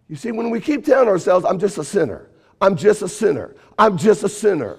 You 0.08 0.16
see, 0.16 0.30
when 0.30 0.50
we 0.50 0.60
keep 0.60 0.84
telling 0.84 1.08
ourselves, 1.08 1.44
I'm 1.44 1.58
just 1.58 1.78
a 1.78 1.84
sinner, 1.84 2.28
I'm 2.60 2.76
just 2.76 3.02
a 3.02 3.08
sinner, 3.08 3.56
I'm 3.78 3.96
just 3.96 4.22
a 4.22 4.28
sinner, 4.28 4.78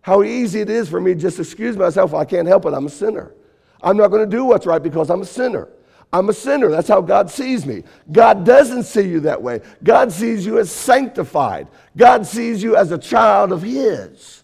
how 0.00 0.22
easy 0.22 0.60
it 0.60 0.70
is 0.70 0.88
for 0.88 1.00
me 1.00 1.14
to 1.14 1.20
just 1.20 1.38
excuse 1.38 1.76
myself. 1.76 2.14
I 2.14 2.24
can't 2.24 2.48
help 2.48 2.64
it. 2.64 2.72
I'm 2.72 2.86
a 2.86 2.90
sinner. 2.90 3.34
I'm 3.82 3.96
not 3.96 4.08
going 4.08 4.28
to 4.28 4.36
do 4.36 4.44
what's 4.44 4.66
right 4.66 4.82
because 4.82 5.10
I'm 5.10 5.20
a 5.20 5.26
sinner. 5.26 5.68
I'm 6.12 6.28
a 6.30 6.32
sinner. 6.32 6.68
That's 6.70 6.88
how 6.88 7.02
God 7.02 7.30
sees 7.30 7.66
me. 7.66 7.84
God 8.10 8.44
doesn't 8.44 8.84
see 8.84 9.02
you 9.02 9.20
that 9.20 9.42
way. 9.42 9.60
God 9.84 10.10
sees 10.10 10.46
you 10.46 10.58
as 10.58 10.70
sanctified. 10.70 11.68
God 11.96 12.26
sees 12.26 12.62
you 12.62 12.76
as 12.76 12.92
a 12.92 12.98
child 12.98 13.52
of 13.52 13.62
His. 13.62 14.42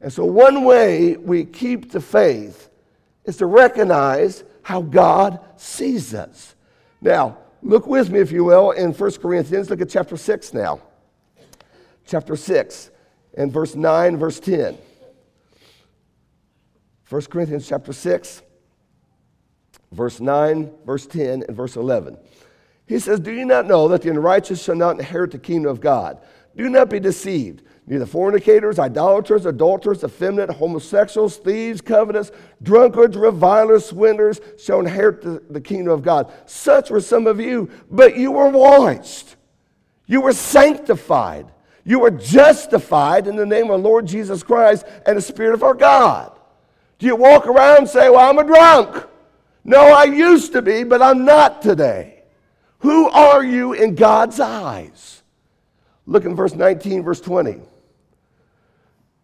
And 0.00 0.12
so, 0.12 0.24
one 0.24 0.64
way 0.64 1.16
we 1.16 1.44
keep 1.44 1.90
the 1.90 2.00
faith 2.00 2.70
is 3.24 3.36
to 3.38 3.46
recognize 3.46 4.44
how 4.62 4.80
God 4.80 5.40
sees 5.56 6.14
us. 6.14 6.54
Now, 7.00 7.38
look 7.62 7.86
with 7.86 8.10
me, 8.10 8.20
if 8.20 8.32
you 8.32 8.44
will, 8.44 8.70
in 8.70 8.92
1 8.92 9.10
Corinthians. 9.16 9.68
Look 9.68 9.82
at 9.82 9.90
chapter 9.90 10.16
6 10.16 10.54
now. 10.54 10.80
Chapter 12.06 12.36
6 12.36 12.90
and 13.36 13.52
verse 13.52 13.74
9, 13.74 14.16
verse 14.16 14.40
10. 14.40 14.78
1 17.08 17.22
Corinthians 17.22 17.68
chapter 17.68 17.92
6 17.92 18.42
verse 19.92 20.20
9, 20.20 20.70
verse 20.84 21.06
10, 21.06 21.44
and 21.48 21.56
verse 21.56 21.76
11. 21.76 22.16
He 22.86 22.98
says, 22.98 23.20
Do 23.20 23.32
you 23.32 23.44
not 23.44 23.66
know 23.66 23.88
that 23.88 24.02
the 24.02 24.10
unrighteous 24.10 24.62
shall 24.62 24.74
not 24.74 24.98
inherit 24.98 25.30
the 25.30 25.38
kingdom 25.38 25.70
of 25.70 25.80
God? 25.80 26.18
Do 26.56 26.68
not 26.68 26.90
be 26.90 26.98
deceived. 26.98 27.62
Neither 27.86 28.04
fornicators, 28.04 28.78
idolaters, 28.78 29.46
adulterers, 29.46 30.04
effeminate, 30.04 30.50
homosexuals, 30.50 31.38
thieves, 31.38 31.80
covetous, 31.80 32.30
drunkards, 32.62 33.16
revilers, 33.16 33.86
swindlers 33.86 34.40
shall 34.58 34.80
inherit 34.80 35.22
the, 35.22 35.42
the 35.48 35.60
kingdom 35.60 35.92
of 35.92 36.02
God. 36.02 36.30
Such 36.44 36.90
were 36.90 37.00
some 37.00 37.26
of 37.26 37.40
you, 37.40 37.70
but 37.90 38.16
you 38.16 38.32
were 38.32 38.50
washed. 38.50 39.36
You 40.06 40.20
were 40.20 40.34
sanctified. 40.34 41.50
You 41.82 42.00
were 42.00 42.10
justified 42.10 43.26
in 43.26 43.36
the 43.36 43.46
name 43.46 43.70
of 43.70 43.80
the 43.80 43.88
Lord 43.88 44.06
Jesus 44.06 44.42
Christ 44.42 44.84
and 45.06 45.16
the 45.16 45.22
Spirit 45.22 45.54
of 45.54 45.62
our 45.62 45.72
God. 45.72 46.32
Do 46.98 47.06
you 47.06 47.16
walk 47.16 47.46
around 47.46 47.78
and 47.78 47.88
say, 47.88 48.10
Well, 48.10 48.28
I'm 48.28 48.38
a 48.38 48.44
drunk? 48.44 49.07
No, 49.68 49.92
I 49.92 50.04
used 50.04 50.52
to 50.52 50.62
be, 50.62 50.82
but 50.82 51.02
I'm 51.02 51.26
not 51.26 51.60
today. 51.60 52.22
Who 52.78 53.06
are 53.10 53.44
you 53.44 53.74
in 53.74 53.96
God's 53.96 54.40
eyes? 54.40 55.22
Look 56.06 56.24
in 56.24 56.34
verse 56.34 56.54
19, 56.54 57.02
verse 57.02 57.20
20. 57.20 57.60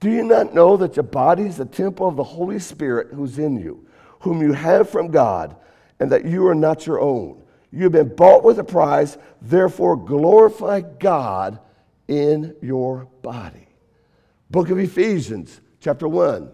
Do 0.00 0.10
you 0.10 0.22
not 0.22 0.52
know 0.52 0.76
that 0.76 0.96
your 0.96 1.04
body 1.04 1.44
is 1.44 1.56
the 1.56 1.64
temple 1.64 2.06
of 2.06 2.16
the 2.16 2.24
Holy 2.24 2.58
Spirit 2.58 3.08
who's 3.14 3.38
in 3.38 3.56
you, 3.56 3.86
whom 4.20 4.42
you 4.42 4.52
have 4.52 4.90
from 4.90 5.10
God, 5.10 5.56
and 5.98 6.12
that 6.12 6.26
you 6.26 6.46
are 6.46 6.54
not 6.54 6.86
your 6.86 7.00
own? 7.00 7.42
You 7.72 7.84
have 7.84 7.92
been 7.92 8.14
bought 8.14 8.44
with 8.44 8.58
a 8.58 8.64
price, 8.64 9.16
therefore 9.40 9.96
glorify 9.96 10.82
God 10.82 11.58
in 12.06 12.54
your 12.60 13.08
body. 13.22 13.66
Book 14.50 14.68
of 14.68 14.78
Ephesians, 14.78 15.62
chapter 15.80 16.06
1. 16.06 16.50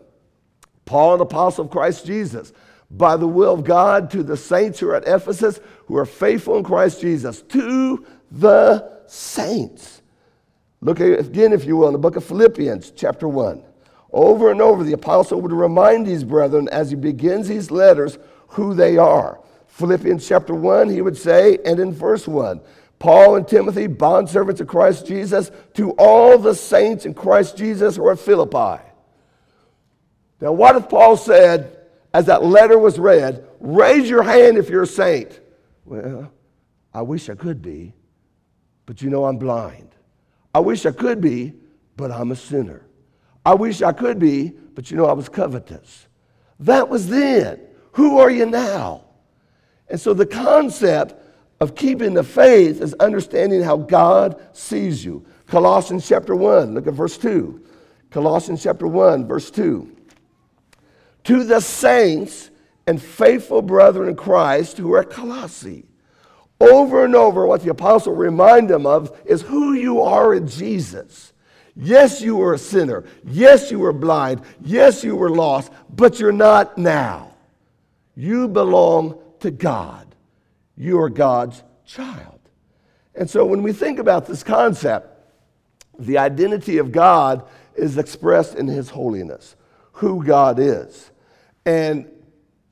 Paul, 0.85 1.17
an 1.17 1.21
apostle 1.23 1.65
of 1.65 1.73
Christ 1.73 2.07
Jesus 2.07 2.53
by 2.91 3.17
the 3.17 3.27
will 3.27 3.55
of 3.55 3.65
God 3.65 4.11
to 4.11 4.23
the 4.23 4.37
saints 4.37 4.81
who 4.81 4.89
are 4.89 4.97
at 4.97 5.07
Ephesus, 5.07 5.61
who 5.87 5.97
are 5.97 6.07
faithful 6.07 6.57
in 6.57 6.65
Christ 6.65 7.01
Jesus, 7.01 7.43
to 7.43 8.05
the 8.31 9.01
saints. 9.07 10.03
Look 10.81 10.99
again, 11.01 11.53
if 11.53 11.65
you 11.65 11.77
will, 11.77 11.89
in 11.89 11.93
the 11.93 11.99
book 11.99 12.17
of 12.17 12.25
Philippians, 12.25 12.93
chapter 12.93 13.29
1. 13.29 13.63
Over 14.13 14.51
and 14.51 14.61
over, 14.61 14.83
the 14.83 14.95
apostle 14.95 15.41
would 15.41 15.53
remind 15.53 16.07
these 16.07 16.25
brethren 16.25 16.69
as 16.73 16.91
he 16.91 16.97
begins 16.97 17.47
these 17.49 17.71
letters 17.71 18.19
who 18.49 18.75
they 18.75 18.97
are. 18.97 19.41
Philippians 19.69 20.27
chapter 20.27 20.55
1, 20.55 20.89
he 20.89 21.01
would 21.01 21.17
say, 21.17 21.59
and 21.65 21.79
in 21.79 21.93
verse 21.93 22.27
1, 22.27 22.61
Paul 22.99 23.37
and 23.37 23.47
Timothy, 23.47 23.87
bondservants 23.87 24.61
of 24.61 24.67
Christ 24.67 25.07
Jesus, 25.07 25.51
to 25.75 25.93
all 25.93 26.39
the 26.39 26.55
saints 26.55 27.07
in 27.07 27.15
Christ 27.15 27.57
Jesus 27.57 27.97
who 27.97 28.07
are 28.07 28.13
at 28.13 28.19
Philippi. 28.19 28.83
Now, 30.41 30.53
what 30.53 30.77
if 30.77 30.89
Paul 30.89 31.17
said, 31.17 31.77
as 32.13 32.27
that 32.27 32.45
letter 32.45 32.79
was 32.79 32.99
read, 32.99 33.47
raise 33.61 34.09
your 34.09 34.23
hand 34.23 34.59
if 34.59 34.69
you're 34.69 34.83
a 34.83 34.87
saint. 34.87 35.41
Well, 35.85 36.33
I 36.93 37.03
wish 37.03 37.29
I 37.29 37.35
could 37.35 37.63
be, 37.63 37.95
but 38.87 39.01
you 39.01 39.11
know 39.11 39.25
I'm 39.25 39.39
blind. 39.39 39.95
I 40.55 40.61
wish 40.61 40.87
I 40.87 40.91
could 40.91 41.21
be, 41.21 41.55
but 41.97 42.11
I'm 42.11 42.33
a 42.33 42.37
sinner. 42.37 42.87
I 43.47 43.55
wish 43.55 43.83
I 43.83 43.93
could 43.93 44.19
be, 44.19 44.53
but 44.75 44.91
you 44.91 44.97
know 44.97 45.07
I 45.07 45.13
was 45.13 45.29
covetous. 45.29 46.09
That 46.59 46.89
was 46.89 47.09
then. 47.09 47.61
Who 47.93 48.19
are 48.19 48.31
you 48.31 48.47
now? 48.47 49.05
And 49.89 50.01
so 50.01 50.13
the 50.13 50.27
concept 50.27 51.15
of 51.61 51.75
keeping 51.75 52.15
the 52.15 52.25
faith 52.25 52.81
is 52.81 52.95
understanding 52.95 53.63
how 53.63 53.77
God 53.77 54.41
sees 54.53 55.05
you. 55.05 55.25
Colossians 55.47 56.09
chapter 56.09 56.35
1, 56.35 56.75
look 56.75 56.87
at 56.87 56.95
verse 56.95 57.19
2. 57.19 57.65
Colossians 58.11 58.63
chapter 58.63 58.87
1, 58.87 59.27
verse 59.27 59.51
2 59.51 59.97
to 61.31 61.45
the 61.45 61.61
saints 61.61 62.51
and 62.89 63.01
faithful 63.01 63.63
brethren 63.63 64.09
in 64.09 64.17
Christ 64.17 64.79
who 64.79 64.93
are 64.95 65.03
at 65.03 65.11
Colossae. 65.11 65.87
Over 66.61 67.05
and 67.05 67.15
over, 67.15 67.47
what 67.47 67.63
the 67.63 67.71
apostle 67.71 68.17
remind 68.17 68.69
them 68.69 68.85
of 68.85 69.17
is 69.25 69.43
who 69.43 69.75
you 69.75 70.03
are 70.03 70.35
in 70.35 70.49
Jesus. 70.49 71.33
Yes, 71.77 72.21
you 72.21 72.35
were 72.35 72.55
a 72.55 72.59
sinner. 72.59 73.05
Yes, 73.25 73.71
you 73.71 73.79
were 73.79 73.93
blind. 73.93 74.43
Yes, 74.61 75.05
you 75.05 75.15
were 75.15 75.31
lost, 75.31 75.71
but 75.95 76.19
you're 76.19 76.33
not 76.33 76.77
now. 76.77 77.33
You 78.17 78.49
belong 78.49 79.23
to 79.39 79.53
God. 79.53 80.13
You 80.77 80.99
are 80.99 81.09
God's 81.09 81.63
child. 81.87 82.41
And 83.15 83.31
so 83.31 83.47
when 83.47 83.63
we 83.63 83.73
think 83.73 84.01
about 84.01 84.27
this 84.27 84.43
concept, 84.43 85.17
the 85.97 86.19
identity 86.19 86.79
of 86.79 86.91
God 86.91 87.49
is 87.77 87.99
expressed 87.99 88.57
in 88.57 88.67
his 88.67 88.91
holiness, 88.91 89.55
who 89.93 90.25
God 90.25 90.59
is 90.59 91.10
and 91.71 92.11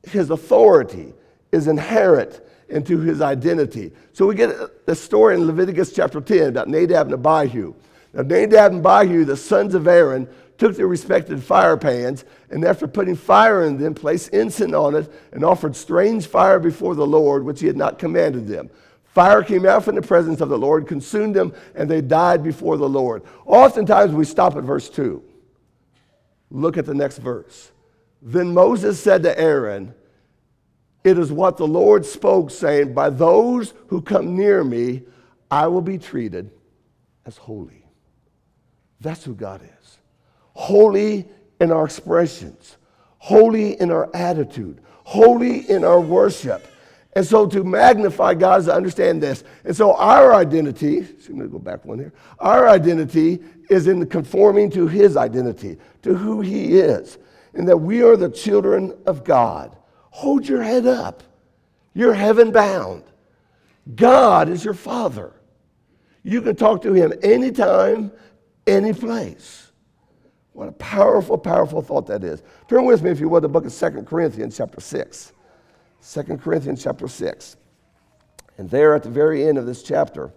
his 0.02 0.30
authority 0.30 1.14
is 1.52 1.68
inherent 1.68 2.40
into 2.68 2.98
his 2.98 3.20
identity. 3.20 3.92
So 4.12 4.26
we 4.26 4.34
get 4.34 4.50
a 4.88 4.94
story 4.94 5.36
in 5.36 5.46
Leviticus 5.46 5.92
chapter 5.92 6.20
10 6.20 6.48
about 6.48 6.68
Nadab 6.68 7.12
and 7.12 7.14
Abihu. 7.14 7.74
Now, 8.12 8.22
Nadab 8.22 8.72
and 8.72 8.84
Abihu, 8.84 9.24
the 9.24 9.36
sons 9.36 9.74
of 9.76 9.86
Aaron, 9.86 10.28
took 10.58 10.74
their 10.74 10.88
respected 10.88 11.40
fire 11.40 11.76
pans, 11.76 12.24
and 12.50 12.64
after 12.64 12.88
putting 12.88 13.14
fire 13.14 13.62
in 13.62 13.78
them, 13.78 13.94
placed 13.94 14.30
incense 14.30 14.74
on 14.74 14.96
it, 14.96 15.12
and 15.32 15.44
offered 15.44 15.76
strange 15.76 16.26
fire 16.26 16.58
before 16.58 16.96
the 16.96 17.06
Lord, 17.06 17.44
which 17.44 17.60
he 17.60 17.68
had 17.68 17.76
not 17.76 18.00
commanded 18.00 18.48
them. 18.48 18.68
Fire 19.04 19.44
came 19.44 19.64
out 19.64 19.84
from 19.84 19.94
the 19.94 20.02
presence 20.02 20.40
of 20.40 20.48
the 20.48 20.58
Lord, 20.58 20.88
consumed 20.88 21.36
them, 21.36 21.54
and 21.76 21.88
they 21.88 22.00
died 22.00 22.42
before 22.42 22.76
the 22.76 22.88
Lord. 22.88 23.22
Oftentimes 23.46 24.12
we 24.12 24.24
stop 24.24 24.56
at 24.56 24.64
verse 24.64 24.90
2. 24.90 25.22
Look 26.50 26.76
at 26.76 26.86
the 26.86 26.94
next 26.94 27.18
verse. 27.18 27.70
Then 28.20 28.52
Moses 28.52 29.00
said 29.00 29.22
to 29.22 29.38
Aaron, 29.38 29.94
It 31.04 31.18
is 31.18 31.30
what 31.30 31.56
the 31.56 31.66
Lord 31.66 32.04
spoke, 32.04 32.50
saying, 32.50 32.94
By 32.94 33.10
those 33.10 33.74
who 33.88 34.02
come 34.02 34.36
near 34.36 34.64
me, 34.64 35.02
I 35.50 35.66
will 35.66 35.82
be 35.82 35.98
treated 35.98 36.50
as 37.24 37.36
holy. 37.36 37.84
That's 39.00 39.24
who 39.24 39.34
God 39.34 39.62
is. 39.62 39.98
Holy 40.54 41.28
in 41.60 41.70
our 41.70 41.84
expressions, 41.84 42.76
holy 43.18 43.80
in 43.80 43.90
our 43.90 44.14
attitude, 44.14 44.80
holy 45.04 45.68
in 45.70 45.84
our 45.84 46.00
worship. 46.00 46.66
And 47.14 47.26
so 47.26 47.46
to 47.46 47.64
magnify 47.64 48.34
God 48.34 48.60
is 48.60 48.66
to 48.66 48.74
understand 48.74 49.22
this. 49.22 49.42
And 49.64 49.74
so 49.74 49.94
our 49.94 50.34
identity, 50.34 51.04
so 51.04 51.30
I'm 51.30 51.38
going 51.38 51.48
to 51.48 51.52
go 51.52 51.58
back 51.58 51.84
one 51.84 51.98
here. 51.98 52.12
Our 52.38 52.68
identity 52.68 53.40
is 53.70 53.88
in 53.88 54.06
conforming 54.06 54.70
to 54.72 54.86
his 54.86 55.16
identity, 55.16 55.78
to 56.02 56.14
who 56.14 56.40
he 56.40 56.78
is, 56.78 57.18
and 57.54 57.68
that 57.68 57.76
we 57.76 58.02
are 58.02 58.16
the 58.16 58.30
children 58.30 58.96
of 59.06 59.24
God. 59.24 59.76
Hold 60.10 60.48
your 60.48 60.62
head 60.62 60.86
up. 60.86 61.22
You're 61.94 62.14
heaven 62.14 62.52
bound. 62.52 63.04
God 63.94 64.48
is 64.48 64.64
your 64.64 64.74
father. 64.74 65.32
You 66.22 66.42
can 66.42 66.56
talk 66.56 66.82
to 66.82 66.92
him 66.92 67.12
anytime, 67.22 68.12
any 68.66 68.92
place. 68.92 69.72
What 70.52 70.68
a 70.68 70.72
powerful, 70.72 71.38
powerful 71.38 71.82
thought 71.82 72.06
that 72.08 72.24
is. 72.24 72.42
Turn 72.68 72.84
with 72.84 73.02
me, 73.02 73.10
if 73.10 73.20
you 73.20 73.28
will, 73.28 73.40
the 73.40 73.48
book 73.48 73.64
of 73.64 73.72
Second 73.72 74.06
Corinthians, 74.06 74.56
chapter 74.56 74.80
6. 74.80 75.32
2 76.12 76.22
Corinthians, 76.38 76.82
chapter 76.82 77.08
6. 77.08 77.56
And 78.58 78.68
there 78.68 78.94
at 78.94 79.04
the 79.04 79.08
very 79.08 79.46
end 79.46 79.56
of 79.56 79.66
this 79.66 79.82
chapter, 79.82 80.32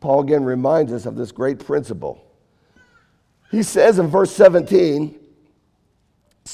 Paul 0.00 0.22
again 0.22 0.44
reminds 0.44 0.92
us 0.92 1.06
of 1.06 1.16
this 1.16 1.32
great 1.32 1.58
principle. 1.60 2.24
He 3.50 3.62
says 3.62 3.98
in 3.98 4.08
verse 4.08 4.32
17, 4.32 5.18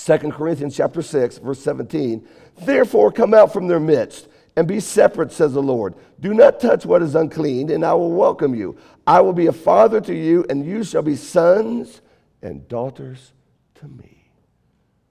2 0.02 0.18
Corinthians 0.32 0.76
chapter 0.76 1.02
6, 1.02 1.38
verse 1.38 1.60
17, 1.60 2.26
Therefore 2.62 3.12
come 3.12 3.32
out 3.32 3.52
from 3.52 3.68
their 3.68 3.80
midst 3.80 4.28
and 4.56 4.66
be 4.66 4.80
separate, 4.80 5.32
says 5.32 5.52
the 5.52 5.62
Lord. 5.62 5.94
Do 6.20 6.34
not 6.34 6.60
touch 6.60 6.84
what 6.84 7.02
is 7.02 7.14
unclean, 7.14 7.70
and 7.70 7.84
I 7.84 7.94
will 7.94 8.12
welcome 8.12 8.54
you. 8.54 8.76
I 9.06 9.20
will 9.20 9.32
be 9.32 9.46
a 9.46 9.52
father 9.52 10.00
to 10.02 10.14
you, 10.14 10.44
and 10.50 10.64
you 10.64 10.84
shall 10.84 11.02
be 11.02 11.16
sons 11.16 12.00
and 12.42 12.66
daughters 12.68 13.32
to 13.76 13.88
me. 13.88 14.30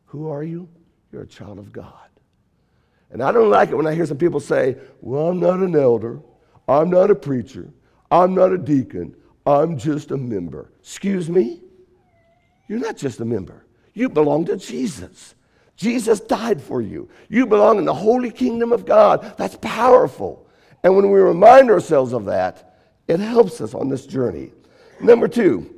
Who 0.06 0.30
are 0.30 0.44
you? 0.44 0.70
You're 1.12 1.24
a 1.24 1.28
child 1.28 1.60
of 1.60 1.72
God. 1.72 1.94
And 3.12 3.22
I 3.22 3.32
don't 3.32 3.50
like 3.50 3.70
it 3.70 3.75
when 3.75 3.88
I 3.88 3.94
hear 3.94 4.06
some 4.06 4.18
people 4.18 4.40
say, 4.40 4.78
Well, 5.02 5.30
I'm 5.30 5.40
not 5.40 5.60
an 5.60 5.75
elder, 5.75 6.20
I'm 6.68 6.90
not 6.90 7.12
a 7.12 7.16
preacher, 7.16 7.72
I'm 8.12 8.34
not 8.34 8.52
a 8.52 8.58
deacon, 8.58 9.16
I'm 9.46 9.78
just 9.78 10.12
a 10.12 10.18
member. 10.18 10.72
Excuse 10.80 11.30
me? 11.30 11.62
You're 12.68 12.80
not 12.80 12.98
just 12.98 13.20
a 13.20 13.25
member, 13.25 13.66
you 13.94 14.10
belong 14.10 14.46
to 14.46 14.58
Jesus. 14.58 15.36
Jesus 15.76 16.20
died 16.20 16.62
for 16.62 16.82
you. 16.82 17.10
You 17.30 17.46
belong 17.46 17.78
in 17.78 17.86
the 17.86 17.94
holy 17.94 18.32
kingdom 18.32 18.72
of 18.72 18.86
God. 18.86 19.36
That's 19.38 19.58
powerful. 19.62 20.48
And 20.84 20.96
when 20.96 21.10
we 21.10 21.20
remind 21.20 21.70
ourselves 21.70 22.14
of 22.14 22.26
that, 22.26 22.76
it 23.08 23.20
helps 23.20 23.62
us 23.62 23.74
on 23.74 23.90
this 23.90 24.06
journey. 24.06 24.52
Number 25.02 25.28
two, 25.28 25.74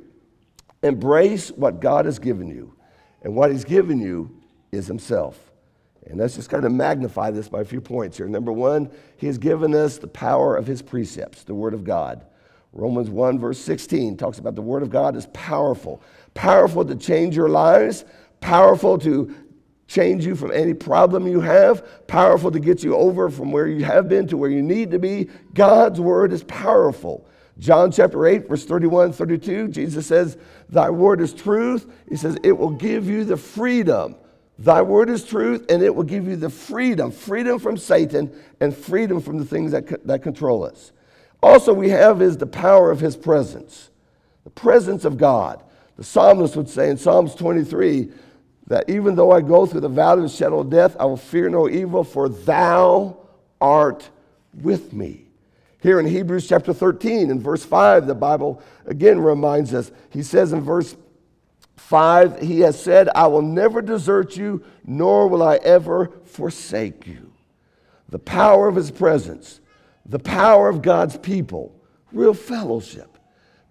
embrace 0.82 1.50
what 1.50 1.80
God 1.80 2.04
has 2.04 2.18
given 2.18 2.48
you. 2.48 2.74
And 3.22 3.34
what 3.34 3.50
He's 3.50 3.64
given 3.64 3.98
you 3.98 4.30
is 4.70 4.86
Himself. 4.86 5.50
And 6.06 6.18
let's 6.18 6.36
just 6.36 6.50
kind 6.50 6.64
of 6.64 6.72
magnify 6.72 7.32
this 7.32 7.48
by 7.48 7.62
a 7.62 7.64
few 7.64 7.80
points 7.80 8.16
here. 8.16 8.28
Number 8.28 8.52
one, 8.52 8.90
He 9.16 9.26
has 9.26 9.38
given 9.38 9.74
us 9.74 9.98
the 9.98 10.06
power 10.06 10.56
of 10.56 10.66
His 10.66 10.82
precepts, 10.82 11.42
the 11.42 11.54
Word 11.54 11.74
of 11.74 11.82
God. 11.82 12.24
Romans 12.72 13.08
1, 13.08 13.38
verse 13.38 13.58
16 13.58 14.16
talks 14.16 14.38
about 14.38 14.54
the 14.54 14.62
Word 14.62 14.82
of 14.82 14.90
God 14.90 15.16
is 15.16 15.26
powerful. 15.32 16.02
Powerful 16.36 16.84
to 16.84 16.94
change 16.94 17.34
your 17.34 17.48
lives, 17.48 18.04
powerful 18.40 18.98
to 18.98 19.34
change 19.88 20.24
you 20.24 20.36
from 20.36 20.52
any 20.52 20.74
problem 20.74 21.26
you 21.26 21.40
have, 21.40 22.06
powerful 22.06 22.50
to 22.50 22.60
get 22.60 22.84
you 22.84 22.94
over 22.94 23.30
from 23.30 23.50
where 23.50 23.66
you 23.66 23.84
have 23.84 24.08
been 24.08 24.28
to 24.28 24.36
where 24.36 24.50
you 24.50 24.62
need 24.62 24.90
to 24.90 24.98
be. 24.98 25.28
God's 25.54 26.00
word 26.00 26.32
is 26.32 26.44
powerful. 26.44 27.26
John 27.58 27.90
chapter 27.90 28.26
8, 28.26 28.48
verse 28.48 28.66
31 28.66 29.12
32, 29.12 29.68
Jesus 29.68 30.06
says, 30.06 30.36
Thy 30.68 30.90
word 30.90 31.20
is 31.20 31.32
truth. 31.32 31.90
He 32.08 32.16
says, 32.16 32.36
It 32.42 32.52
will 32.52 32.70
give 32.70 33.08
you 33.08 33.24
the 33.24 33.36
freedom. 33.36 34.16
Thy 34.58 34.82
word 34.82 35.10
is 35.10 35.24
truth, 35.24 35.64
and 35.70 35.82
it 35.82 35.94
will 35.94 36.04
give 36.04 36.26
you 36.26 36.36
the 36.36 36.50
freedom 36.50 37.10
freedom 37.10 37.58
from 37.58 37.76
Satan 37.76 38.30
and 38.60 38.76
freedom 38.76 39.20
from 39.20 39.38
the 39.38 39.44
things 39.44 39.72
that, 39.72 40.06
that 40.06 40.22
control 40.22 40.64
us. 40.64 40.92
Also, 41.42 41.72
we 41.72 41.90
have 41.90 42.20
is 42.20 42.36
the 42.36 42.46
power 42.46 42.90
of 42.90 43.00
his 43.00 43.16
presence, 43.16 43.90
the 44.44 44.50
presence 44.50 45.04
of 45.04 45.16
God. 45.16 45.62
The 45.96 46.04
psalmist 46.04 46.56
would 46.56 46.68
say 46.68 46.90
in 46.90 46.98
Psalms 46.98 47.34
23, 47.34 48.10
that 48.68 48.88
even 48.90 49.14
though 49.14 49.30
I 49.30 49.40
go 49.40 49.64
through 49.64 49.80
the 49.80 49.88
valley 49.88 50.24
of 50.24 50.30
the 50.30 50.36
shadow 50.36 50.60
of 50.60 50.70
death, 50.70 50.96
I 50.98 51.04
will 51.04 51.16
fear 51.16 51.48
no 51.48 51.68
evil, 51.68 52.04
for 52.04 52.28
thou 52.28 53.16
art 53.60 54.08
with 54.60 54.92
me. 54.92 55.26
Here 55.80 56.00
in 56.00 56.06
Hebrews 56.06 56.48
chapter 56.48 56.72
13, 56.72 57.30
in 57.30 57.40
verse 57.40 57.64
5, 57.64 58.06
the 58.06 58.14
Bible 58.14 58.62
again 58.86 59.20
reminds 59.20 59.72
us. 59.72 59.92
He 60.10 60.22
says 60.22 60.52
in 60.52 60.60
verse 60.62 60.96
5, 61.76 62.40
He 62.40 62.60
has 62.60 62.80
said, 62.80 63.08
I 63.14 63.28
will 63.28 63.42
never 63.42 63.80
desert 63.80 64.36
you, 64.36 64.64
nor 64.84 65.28
will 65.28 65.42
I 65.42 65.56
ever 65.56 66.10
forsake 66.24 67.06
you. 67.06 67.32
The 68.08 68.18
power 68.18 68.66
of 68.66 68.74
His 68.74 68.90
presence, 68.90 69.60
the 70.04 70.18
power 70.18 70.68
of 70.68 70.82
God's 70.82 71.16
people, 71.16 71.80
real 72.12 72.34
fellowship 72.34 73.15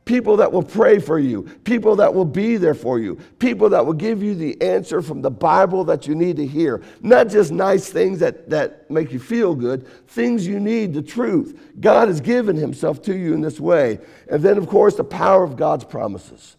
people 0.05 0.37
that 0.37 0.51
will 0.51 0.63
pray 0.63 0.99
for 0.99 1.17
you, 1.17 1.43
people 1.63 1.95
that 1.97 2.13
will 2.13 2.25
be 2.25 2.57
there 2.57 2.75
for 2.75 2.99
you, 2.99 3.15
people 3.39 3.69
that 3.69 3.85
will 3.85 3.93
give 3.93 4.21
you 4.21 4.35
the 4.35 4.59
answer 4.61 5.01
from 5.01 5.21
the 5.21 5.31
Bible 5.31 5.83
that 5.83 6.07
you 6.07 6.13
need 6.13 6.37
to 6.37 6.45
hear. 6.45 6.81
Not 7.01 7.27
just 7.27 7.51
nice 7.51 7.89
things 7.89 8.19
that, 8.19 8.49
that 8.51 8.89
make 8.89 9.11
you 9.11 9.19
feel 9.19 9.55
good, 9.55 9.87
things 10.07 10.45
you 10.45 10.59
need, 10.59 10.93
the 10.93 11.01
truth. 11.01 11.59
God 11.79 12.07
has 12.07 12.21
given 12.21 12.55
Himself 12.55 13.01
to 13.03 13.17
you 13.17 13.33
in 13.33 13.41
this 13.41 13.59
way. 13.59 13.99
And 14.29 14.43
then, 14.43 14.57
of 14.57 14.67
course, 14.67 14.95
the 14.95 15.03
power 15.03 15.43
of 15.43 15.57
God's 15.57 15.83
promises. 15.83 16.55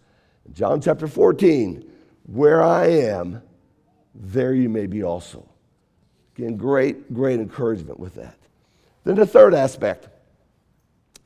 John 0.52 0.80
chapter 0.80 1.06
14, 1.06 1.88
where 2.26 2.62
I 2.62 2.86
am, 2.86 3.42
there 4.14 4.54
you 4.54 4.68
may 4.68 4.86
be 4.86 5.04
also. 5.04 5.48
Again, 6.36 6.56
great, 6.56 7.14
great 7.14 7.38
encouragement 7.38 8.00
with 8.00 8.16
that. 8.16 8.36
Then 9.04 9.14
the 9.14 9.26
third 9.26 9.54
aspect 9.54 10.08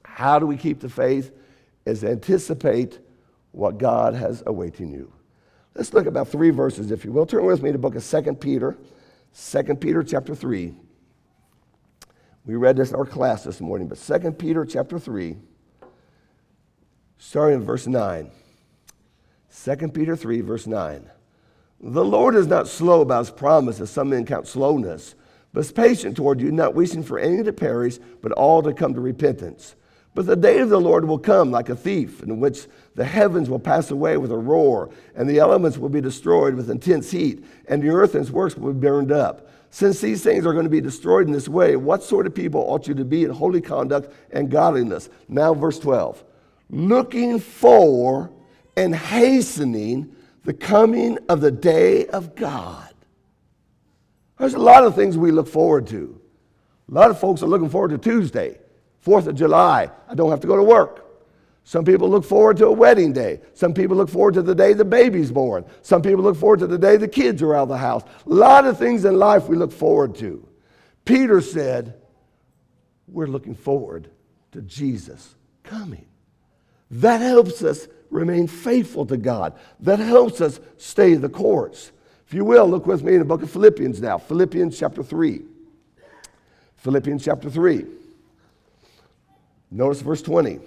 how 0.02 0.38
do 0.38 0.44
we 0.44 0.58
keep 0.58 0.80
the 0.80 0.88
faith? 0.90 1.32
Is 1.86 2.04
anticipate 2.04 2.98
what 3.52 3.78
God 3.78 4.14
has 4.14 4.42
awaiting 4.46 4.92
you. 4.92 5.12
Let's 5.74 5.94
look 5.94 6.06
about 6.06 6.28
three 6.28 6.50
verses, 6.50 6.90
if 6.90 7.04
you 7.04 7.12
will. 7.12 7.26
Turn 7.26 7.44
with 7.44 7.62
me 7.62 7.70
to 7.70 7.72
the 7.72 7.78
book 7.78 7.94
of 7.94 8.04
2 8.04 8.34
Peter, 8.34 8.76
2 9.34 9.62
Peter 9.76 10.02
chapter 10.02 10.34
3. 10.34 10.74
We 12.44 12.56
read 12.56 12.76
this 12.76 12.90
in 12.90 12.96
our 12.96 13.06
class 13.06 13.44
this 13.44 13.60
morning, 13.60 13.88
but 13.88 13.98
2 13.98 14.32
Peter 14.32 14.64
chapter 14.64 14.98
3, 14.98 15.36
starting 17.18 17.60
in 17.60 17.64
verse 17.64 17.86
9. 17.86 18.30
2 19.64 19.76
Peter 19.88 20.16
3, 20.16 20.40
verse 20.40 20.66
9. 20.66 21.08
The 21.82 22.04
Lord 22.04 22.34
is 22.34 22.46
not 22.46 22.68
slow 22.68 23.00
about 23.00 23.20
his 23.20 23.30
promise, 23.30 23.80
as 23.80 23.90
some 23.90 24.10
men 24.10 24.26
count 24.26 24.46
slowness, 24.46 25.14
but 25.52 25.60
is 25.60 25.72
patient 25.72 26.16
toward 26.16 26.40
you, 26.40 26.52
not 26.52 26.74
wishing 26.74 27.02
for 27.02 27.18
any 27.18 27.42
to 27.42 27.52
perish, 27.52 27.98
but 28.20 28.32
all 28.32 28.62
to 28.62 28.72
come 28.72 28.94
to 28.94 29.00
repentance. 29.00 29.76
But 30.14 30.26
the 30.26 30.36
day 30.36 30.58
of 30.58 30.70
the 30.70 30.80
Lord 30.80 31.04
will 31.04 31.18
come 31.18 31.50
like 31.50 31.68
a 31.68 31.76
thief, 31.76 32.22
in 32.22 32.40
which 32.40 32.66
the 32.96 33.04
heavens 33.04 33.48
will 33.48 33.60
pass 33.60 33.90
away 33.90 34.16
with 34.16 34.32
a 34.32 34.36
roar, 34.36 34.90
and 35.14 35.28
the 35.28 35.38
elements 35.38 35.78
will 35.78 35.88
be 35.88 36.00
destroyed 36.00 36.54
with 36.54 36.68
intense 36.68 37.10
heat, 37.10 37.44
and 37.68 37.82
the 37.82 37.90
earth 37.90 38.14
and 38.14 38.22
its 38.24 38.32
works 38.32 38.56
will 38.56 38.72
be 38.72 38.80
burned 38.80 39.12
up. 39.12 39.48
Since 39.70 40.00
these 40.00 40.22
things 40.24 40.44
are 40.44 40.52
going 40.52 40.64
to 40.64 40.70
be 40.70 40.80
destroyed 40.80 41.26
in 41.26 41.32
this 41.32 41.48
way, 41.48 41.76
what 41.76 42.02
sort 42.02 42.26
of 42.26 42.34
people 42.34 42.60
ought 42.60 42.88
you 42.88 42.94
to 42.94 43.04
be 43.04 43.22
in 43.22 43.30
holy 43.30 43.60
conduct 43.60 44.12
and 44.32 44.50
godliness? 44.50 45.08
Now, 45.28 45.54
verse 45.54 45.78
12 45.78 46.24
looking 46.72 47.40
for 47.40 48.30
and 48.76 48.94
hastening 48.94 50.14
the 50.44 50.54
coming 50.54 51.18
of 51.28 51.40
the 51.40 51.50
day 51.50 52.06
of 52.06 52.36
God. 52.36 52.94
There's 54.38 54.54
a 54.54 54.58
lot 54.58 54.84
of 54.84 54.94
things 54.94 55.18
we 55.18 55.32
look 55.32 55.48
forward 55.48 55.88
to. 55.88 56.20
A 56.88 56.94
lot 56.94 57.10
of 57.10 57.18
folks 57.18 57.42
are 57.42 57.46
looking 57.46 57.68
forward 57.68 57.90
to 57.90 57.98
Tuesday. 57.98 58.59
Fourth 59.00 59.26
of 59.26 59.34
July, 59.34 59.90
I 60.08 60.14
don't 60.14 60.30
have 60.30 60.40
to 60.40 60.46
go 60.46 60.56
to 60.56 60.62
work. 60.62 61.06
Some 61.64 61.84
people 61.84 62.08
look 62.08 62.24
forward 62.24 62.56
to 62.58 62.66
a 62.66 62.72
wedding 62.72 63.12
day. 63.12 63.40
Some 63.54 63.74
people 63.74 63.96
look 63.96 64.08
forward 64.08 64.34
to 64.34 64.42
the 64.42 64.54
day 64.54 64.72
the 64.72 64.84
baby's 64.84 65.30
born. 65.30 65.64
Some 65.82 66.02
people 66.02 66.22
look 66.22 66.36
forward 66.36 66.60
to 66.60 66.66
the 66.66 66.78
day 66.78 66.96
the 66.96 67.08
kids 67.08 67.42
are 67.42 67.54
out 67.54 67.64
of 67.64 67.68
the 67.68 67.78
house. 67.78 68.02
A 68.26 68.28
lot 68.28 68.66
of 68.66 68.78
things 68.78 69.04
in 69.04 69.18
life 69.18 69.48
we 69.48 69.56
look 69.56 69.72
forward 69.72 70.16
to. 70.16 70.46
Peter 71.04 71.40
said, 71.40 71.94
We're 73.06 73.26
looking 73.26 73.54
forward 73.54 74.10
to 74.52 74.62
Jesus 74.62 75.34
coming. 75.62 76.06
That 76.90 77.20
helps 77.20 77.62
us 77.62 77.86
remain 78.10 78.48
faithful 78.48 79.06
to 79.06 79.16
God. 79.16 79.56
That 79.80 80.00
helps 80.00 80.40
us 80.40 80.58
stay 80.76 81.14
the 81.14 81.28
course. 81.28 81.92
If 82.26 82.34
you 82.34 82.44
will, 82.44 82.68
look 82.68 82.86
with 82.86 83.02
me 83.02 83.12
in 83.12 83.20
the 83.20 83.24
book 83.24 83.42
of 83.42 83.50
Philippians 83.50 84.00
now. 84.00 84.18
Philippians 84.18 84.78
chapter 84.78 85.02
3. 85.02 85.42
Philippians 86.76 87.24
chapter 87.24 87.50
3. 87.50 87.86
Notice 89.70 90.02
verse 90.02 90.22
20. 90.22 90.60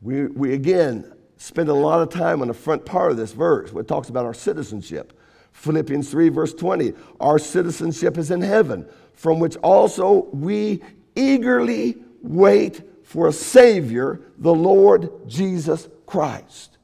We, 0.00 0.26
we 0.26 0.54
again 0.54 1.12
spend 1.36 1.68
a 1.68 1.74
lot 1.74 2.00
of 2.00 2.10
time 2.10 2.42
on 2.42 2.48
the 2.48 2.54
front 2.54 2.84
part 2.84 3.10
of 3.10 3.16
this 3.16 3.32
verse 3.32 3.72
where 3.72 3.82
it 3.82 3.88
talks 3.88 4.08
about 4.08 4.24
our 4.24 4.34
citizenship. 4.34 5.18
Philippians 5.52 6.10
3, 6.10 6.28
verse 6.28 6.54
20. 6.54 6.92
Our 7.20 7.38
citizenship 7.38 8.18
is 8.18 8.30
in 8.30 8.40
heaven, 8.40 8.86
from 9.14 9.38
which 9.38 9.56
also 9.56 10.28
we 10.32 10.82
eagerly 11.16 11.96
wait 12.22 12.82
for 13.04 13.28
a 13.28 13.32
Savior, 13.32 14.20
the 14.38 14.54
Lord 14.54 15.10
Jesus 15.26 15.88
Christ. 16.06 16.78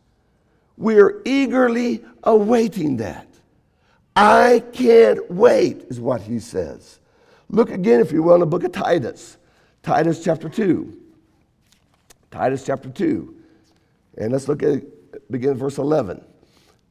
We 0.76 0.98
are 0.98 1.22
eagerly 1.24 2.04
awaiting 2.22 2.96
that. 2.96 3.28
I 4.16 4.62
can't 4.72 5.30
wait, 5.30 5.84
is 5.88 6.00
what 6.00 6.22
he 6.22 6.38
says. 6.38 7.00
Look 7.48 7.70
again, 7.70 8.00
if 8.00 8.12
you 8.12 8.22
will, 8.22 8.34
in 8.34 8.40
the 8.40 8.46
book 8.46 8.64
of 8.64 8.72
Titus, 8.72 9.36
Titus 9.82 10.22
chapter 10.22 10.48
2. 10.48 11.00
Titus 12.30 12.64
chapter 12.64 12.88
2. 12.88 13.34
And 14.18 14.32
let's 14.32 14.48
look 14.48 14.62
at 14.62 14.82
begin 15.30 15.54
verse 15.54 15.78
11. 15.78 16.24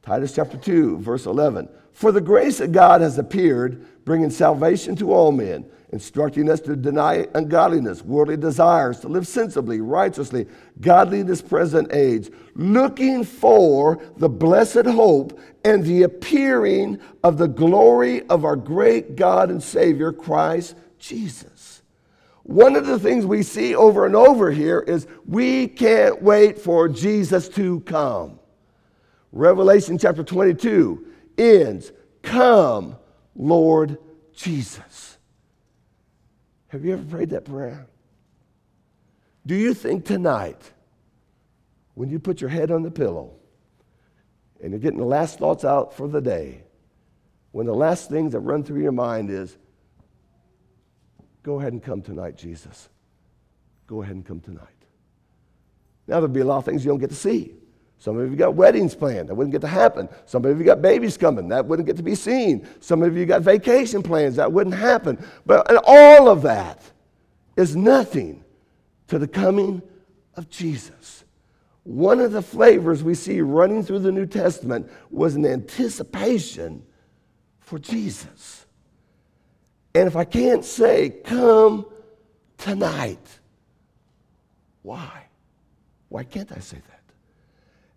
Titus 0.02 0.34
chapter 0.34 0.56
2, 0.56 0.98
verse 0.98 1.26
11. 1.26 1.68
For 1.92 2.12
the 2.12 2.20
grace 2.20 2.60
of 2.60 2.72
God 2.72 3.00
has 3.00 3.18
appeared, 3.18 3.86
bringing 4.04 4.30
salvation 4.30 4.94
to 4.96 5.12
all 5.12 5.32
men, 5.32 5.64
instructing 5.90 6.50
us 6.50 6.60
to 6.60 6.76
deny 6.76 7.26
ungodliness, 7.34 8.02
worldly 8.02 8.36
desires, 8.36 9.00
to 9.00 9.08
live 9.08 9.26
sensibly, 9.26 9.80
righteously, 9.80 10.46
godly 10.80 11.20
in 11.20 11.26
this 11.26 11.40
present 11.42 11.92
age, 11.92 12.30
looking 12.54 13.24
for 13.24 14.02
the 14.16 14.28
blessed 14.28 14.86
hope 14.86 15.38
and 15.64 15.84
the 15.84 16.02
appearing 16.02 16.98
of 17.22 17.38
the 17.38 17.48
glory 17.48 18.22
of 18.28 18.44
our 18.44 18.56
great 18.56 19.16
God 19.16 19.50
and 19.50 19.62
Savior, 19.62 20.12
Christ 20.12 20.74
Jesus. 20.98 21.82
One 22.42 22.76
of 22.76 22.86
the 22.86 22.98
things 22.98 23.24
we 23.24 23.42
see 23.42 23.74
over 23.74 24.04
and 24.04 24.14
over 24.14 24.50
here 24.50 24.80
is 24.80 25.06
we 25.26 25.66
can't 25.66 26.20
wait 26.20 26.58
for 26.58 26.90
Jesus 26.90 27.48
to 27.50 27.80
come. 27.80 28.38
Revelation 29.32 29.96
chapter 29.96 30.22
22 30.22 31.06
ends, 31.38 31.92
Come, 32.22 32.96
Lord 33.34 33.98
Jesus. 34.32 35.18
Have 36.68 36.84
you 36.84 36.94
ever 36.94 37.04
prayed 37.04 37.30
that 37.30 37.44
prayer? 37.44 37.86
Do 39.46 39.54
you 39.54 39.74
think 39.74 40.04
tonight, 40.04 40.72
when 41.94 42.10
you 42.10 42.18
put 42.18 42.40
your 42.40 42.50
head 42.50 42.70
on 42.70 42.82
the 42.82 42.90
pillow 42.90 43.34
and 44.60 44.70
you're 44.70 44.80
getting 44.80 44.98
the 44.98 45.04
last 45.04 45.38
thoughts 45.38 45.64
out 45.64 45.94
for 45.94 46.08
the 46.08 46.20
day, 46.20 46.62
when 47.52 47.66
the 47.66 47.74
last 47.74 48.08
things 48.08 48.32
that 48.32 48.40
run 48.40 48.64
through 48.64 48.82
your 48.82 48.92
mind 48.92 49.30
is, 49.30 49.56
Go 51.44 51.60
ahead 51.60 51.74
and 51.74 51.82
come 51.82 52.00
tonight, 52.00 52.36
Jesus. 52.36 52.88
Go 53.86 54.02
ahead 54.02 54.16
and 54.16 54.24
come 54.24 54.40
tonight. 54.40 54.62
Now, 56.08 56.14
there'll 56.14 56.28
be 56.28 56.40
a 56.40 56.44
lot 56.44 56.56
of 56.56 56.64
things 56.64 56.84
you 56.84 56.90
don't 56.90 56.98
get 56.98 57.10
to 57.10 57.16
see. 57.16 57.54
Some 58.04 58.18
of 58.18 58.30
you 58.30 58.36
got 58.36 58.54
weddings 58.54 58.94
planned. 58.94 59.30
That 59.30 59.34
wouldn't 59.34 59.52
get 59.52 59.62
to 59.62 59.66
happen. 59.66 60.10
Some 60.26 60.44
of 60.44 60.58
you 60.58 60.64
got 60.66 60.82
babies 60.82 61.16
coming. 61.16 61.48
That 61.48 61.64
wouldn't 61.64 61.86
get 61.86 61.96
to 61.96 62.02
be 62.02 62.14
seen. 62.14 62.68
Some 62.80 63.02
of 63.02 63.16
you 63.16 63.24
got 63.24 63.40
vacation 63.40 64.02
plans. 64.02 64.36
That 64.36 64.52
wouldn't 64.52 64.76
happen. 64.76 65.24
But 65.46 65.82
all 65.86 66.28
of 66.28 66.42
that 66.42 66.82
is 67.56 67.74
nothing 67.74 68.44
to 69.08 69.18
the 69.18 69.26
coming 69.26 69.80
of 70.34 70.50
Jesus. 70.50 71.24
One 71.84 72.20
of 72.20 72.32
the 72.32 72.42
flavors 72.42 73.02
we 73.02 73.14
see 73.14 73.40
running 73.40 73.82
through 73.82 74.00
the 74.00 74.12
New 74.12 74.26
Testament 74.26 74.90
was 75.10 75.34
an 75.34 75.46
anticipation 75.46 76.84
for 77.58 77.78
Jesus. 77.78 78.66
And 79.94 80.06
if 80.06 80.14
I 80.14 80.24
can't 80.24 80.62
say, 80.62 81.08
come 81.08 81.86
tonight, 82.58 83.26
why? 84.82 85.24
Why 86.10 86.24
can't 86.24 86.52
I 86.52 86.58
say 86.58 86.76
that? 86.76 87.03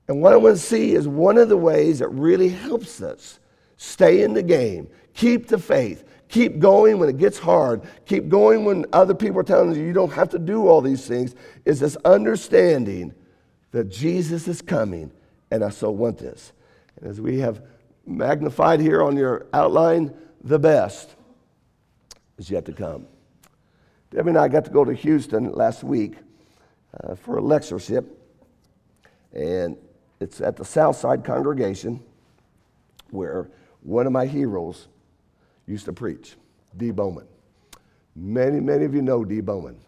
And 0.08 0.22
what 0.22 0.34
I 0.34 0.38
want 0.38 0.56
to 0.56 0.62
see 0.62 0.94
is 0.94 1.08
one 1.08 1.38
of 1.38 1.50
the 1.50 1.58
ways 1.58 2.00
that 2.00 2.10
really 2.10 2.50
helps 2.50 3.02
us 3.02 3.40
stay 3.76 4.24
in 4.24 4.34
the 4.34 4.44
game, 4.44 4.90
keep 5.14 5.48
the 5.48 5.58
faith, 5.58 6.06
keep 6.30 6.60
going 6.60 7.00
when 7.00 7.10
it 7.10 7.18
gets 7.18 7.38
hard, 7.38 7.82
keep 8.06 8.30
going 8.30 8.66
when 8.66 8.86
other 8.94 9.14
people 9.14 9.40
are 9.40 9.44
telling 9.44 9.76
you 9.76 9.84
you 9.84 9.94
don't 9.94 10.14
have 10.14 10.30
to 10.30 10.40
do 10.40 10.68
all 10.68 10.82
these 10.82 11.08
things, 11.08 11.36
is 11.66 11.80
this 11.80 11.98
understanding 12.06 13.14
that 13.72 13.90
Jesus 13.90 14.48
is 14.48 14.62
coming 14.62 15.12
and 15.52 15.64
I 15.64 15.70
so 15.70 15.92
want 15.92 16.18
this. 16.18 16.54
And 16.98 17.10
as 17.10 17.22
we 17.22 17.40
have 17.40 17.62
magnified 18.06 18.80
here 18.80 19.02
on 19.02 19.16
your 19.16 19.48
outline, 19.54 20.14
the 20.44 20.60
best 20.60 21.16
is 22.38 22.50
yet 22.50 22.66
to 22.66 22.74
come. 22.74 23.08
Debbie 24.12 24.30
and 24.30 24.38
I 24.38 24.48
got 24.48 24.66
to 24.66 24.72
go 24.72 24.86
to 24.86 24.94
Houston 24.94 25.52
last 25.52 25.84
week 25.84 26.16
uh, 27.04 27.16
for 27.16 27.38
a 27.38 27.42
lectureship. 27.42 28.14
And 29.34 29.78
it's 30.20 30.42
at 30.42 30.56
the 30.56 30.66
Southside 30.66 31.24
congregation 31.24 32.04
where 33.12 33.50
one 33.82 34.06
of 34.06 34.12
my 34.12 34.26
heroes 34.26 34.88
used 35.66 35.86
to 35.86 35.94
preach, 35.94 36.36
Dee 36.76 36.92
Bowman. 36.92 37.28
Many, 38.16 38.60
many 38.60 38.86
of 38.86 38.94
you 38.96 39.02
know 39.02 39.24
Dee 39.24 39.42
Bowman. 39.42 39.80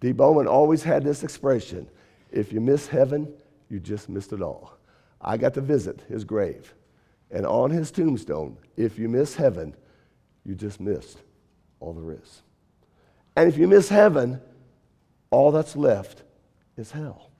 Dee 0.00 0.12
Bowman 0.12 0.46
always 0.46 0.82
had 0.82 1.02
this 1.02 1.22
expression 1.22 1.88
if 2.30 2.52
you 2.52 2.60
miss 2.60 2.86
heaven, 2.86 3.32
you 3.70 3.80
just 3.80 4.08
missed 4.08 4.32
it 4.32 4.42
all. 4.42 4.76
I 5.20 5.36
got 5.36 5.54
to 5.54 5.60
visit 5.60 6.02
his 6.08 6.24
grave. 6.24 6.74
And 7.30 7.46
on 7.46 7.70
his 7.70 7.90
tombstone, 7.90 8.56
if 8.76 8.98
you 8.98 9.08
miss 9.08 9.34
heaven, 9.34 9.74
you 10.44 10.54
just 10.54 10.80
missed 10.80 11.18
all 11.80 11.92
there 11.92 12.12
is. 12.12 12.42
And 13.36 13.48
if 13.48 13.56
you 13.58 13.66
miss 13.66 13.88
heaven, 13.88 14.40
all 15.30 15.50
that's 15.50 15.76
left 15.76 16.22
is 16.76 16.90
hell. 16.90 17.30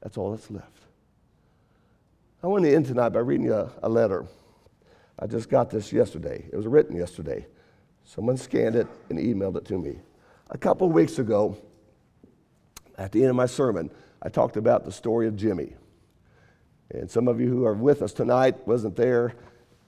That's 0.00 0.16
all 0.16 0.30
that's 0.32 0.50
left. 0.50 0.82
I 2.40 2.46
want 2.46 2.64
to 2.64 2.72
end 2.72 2.86
tonight 2.86 3.08
by 3.08 3.18
reading 3.18 3.46
you 3.46 3.54
a, 3.54 3.68
a 3.82 3.88
letter. 3.88 4.24
I 5.18 5.26
just 5.26 5.48
got 5.48 5.70
this 5.70 5.92
yesterday. 5.92 6.48
It 6.52 6.56
was 6.56 6.68
written 6.68 6.96
yesterday. 6.96 7.46
Someone 8.04 8.36
scanned 8.36 8.76
it 8.76 8.86
and 9.10 9.18
emailed 9.18 9.56
it 9.56 9.64
to 9.64 9.78
me. 9.78 9.98
A 10.50 10.56
couple 10.56 10.86
of 10.86 10.92
weeks 10.92 11.18
ago, 11.18 11.58
at 12.96 13.10
the 13.10 13.22
end 13.22 13.30
of 13.30 13.34
my 13.34 13.46
sermon, 13.46 13.90
I 14.22 14.28
talked 14.28 14.56
about 14.56 14.84
the 14.84 14.92
story 14.92 15.26
of 15.26 15.34
Jimmy. 15.34 15.74
And 16.92 17.10
some 17.10 17.26
of 17.26 17.40
you 17.40 17.48
who 17.48 17.64
are 17.66 17.74
with 17.74 18.02
us 18.02 18.12
tonight 18.12 18.68
wasn't 18.68 18.94
there. 18.94 19.34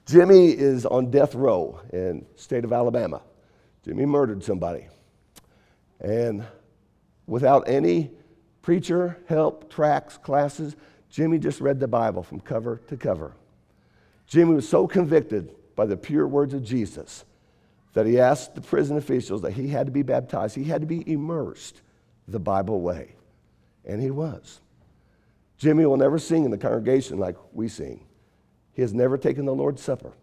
Jimmy 0.05 0.49
is 0.49 0.85
on 0.85 1.09
death 1.09 1.33
row 1.33 1.79
in 1.93 2.25
state 2.35 2.65
of 2.65 2.73
Alabama. 2.73 3.21
Jimmy 3.85 4.05
murdered 4.05 4.43
somebody. 4.43 4.87
And 6.01 6.45
without 7.27 7.69
any 7.69 8.11
preacher 8.61 9.17
help, 9.29 9.71
tracks, 9.71 10.17
classes, 10.17 10.75
Jimmy 11.11 11.37
just 11.37 11.59
read 11.59 11.79
the 11.79 11.87
Bible 11.87 12.23
from 12.23 12.39
cover 12.39 12.81
to 12.87 12.97
cover. 12.97 13.33
Jimmy 14.27 14.55
was 14.55 14.67
so 14.67 14.87
convicted 14.87 15.53
by 15.75 15.85
the 15.85 15.97
pure 15.97 16.27
words 16.27 16.53
of 16.53 16.63
Jesus 16.63 17.25
that 17.93 18.05
he 18.05 18.17
asked 18.17 18.55
the 18.55 18.61
prison 18.61 18.97
officials 18.97 19.41
that 19.41 19.51
he 19.51 19.67
had 19.67 19.85
to 19.85 19.91
be 19.91 20.03
baptized. 20.03 20.55
He 20.55 20.63
had 20.63 20.79
to 20.81 20.87
be 20.87 21.09
immersed 21.11 21.81
the 22.29 22.39
Bible 22.39 22.79
way. 22.81 23.15
And 23.85 24.01
he 24.01 24.09
was. 24.09 24.61
Jimmy 25.57 25.85
will 25.85 25.97
never 25.97 26.17
sing 26.17 26.45
in 26.45 26.51
the 26.51 26.57
congregation 26.57 27.19
like 27.19 27.35
we 27.51 27.67
sing. 27.67 28.05
He 28.73 28.81
has 28.81 28.93
never 28.93 29.17
taken 29.17 29.45
the 29.45 29.53
Lord's 29.53 29.81
Supper. 29.81 30.13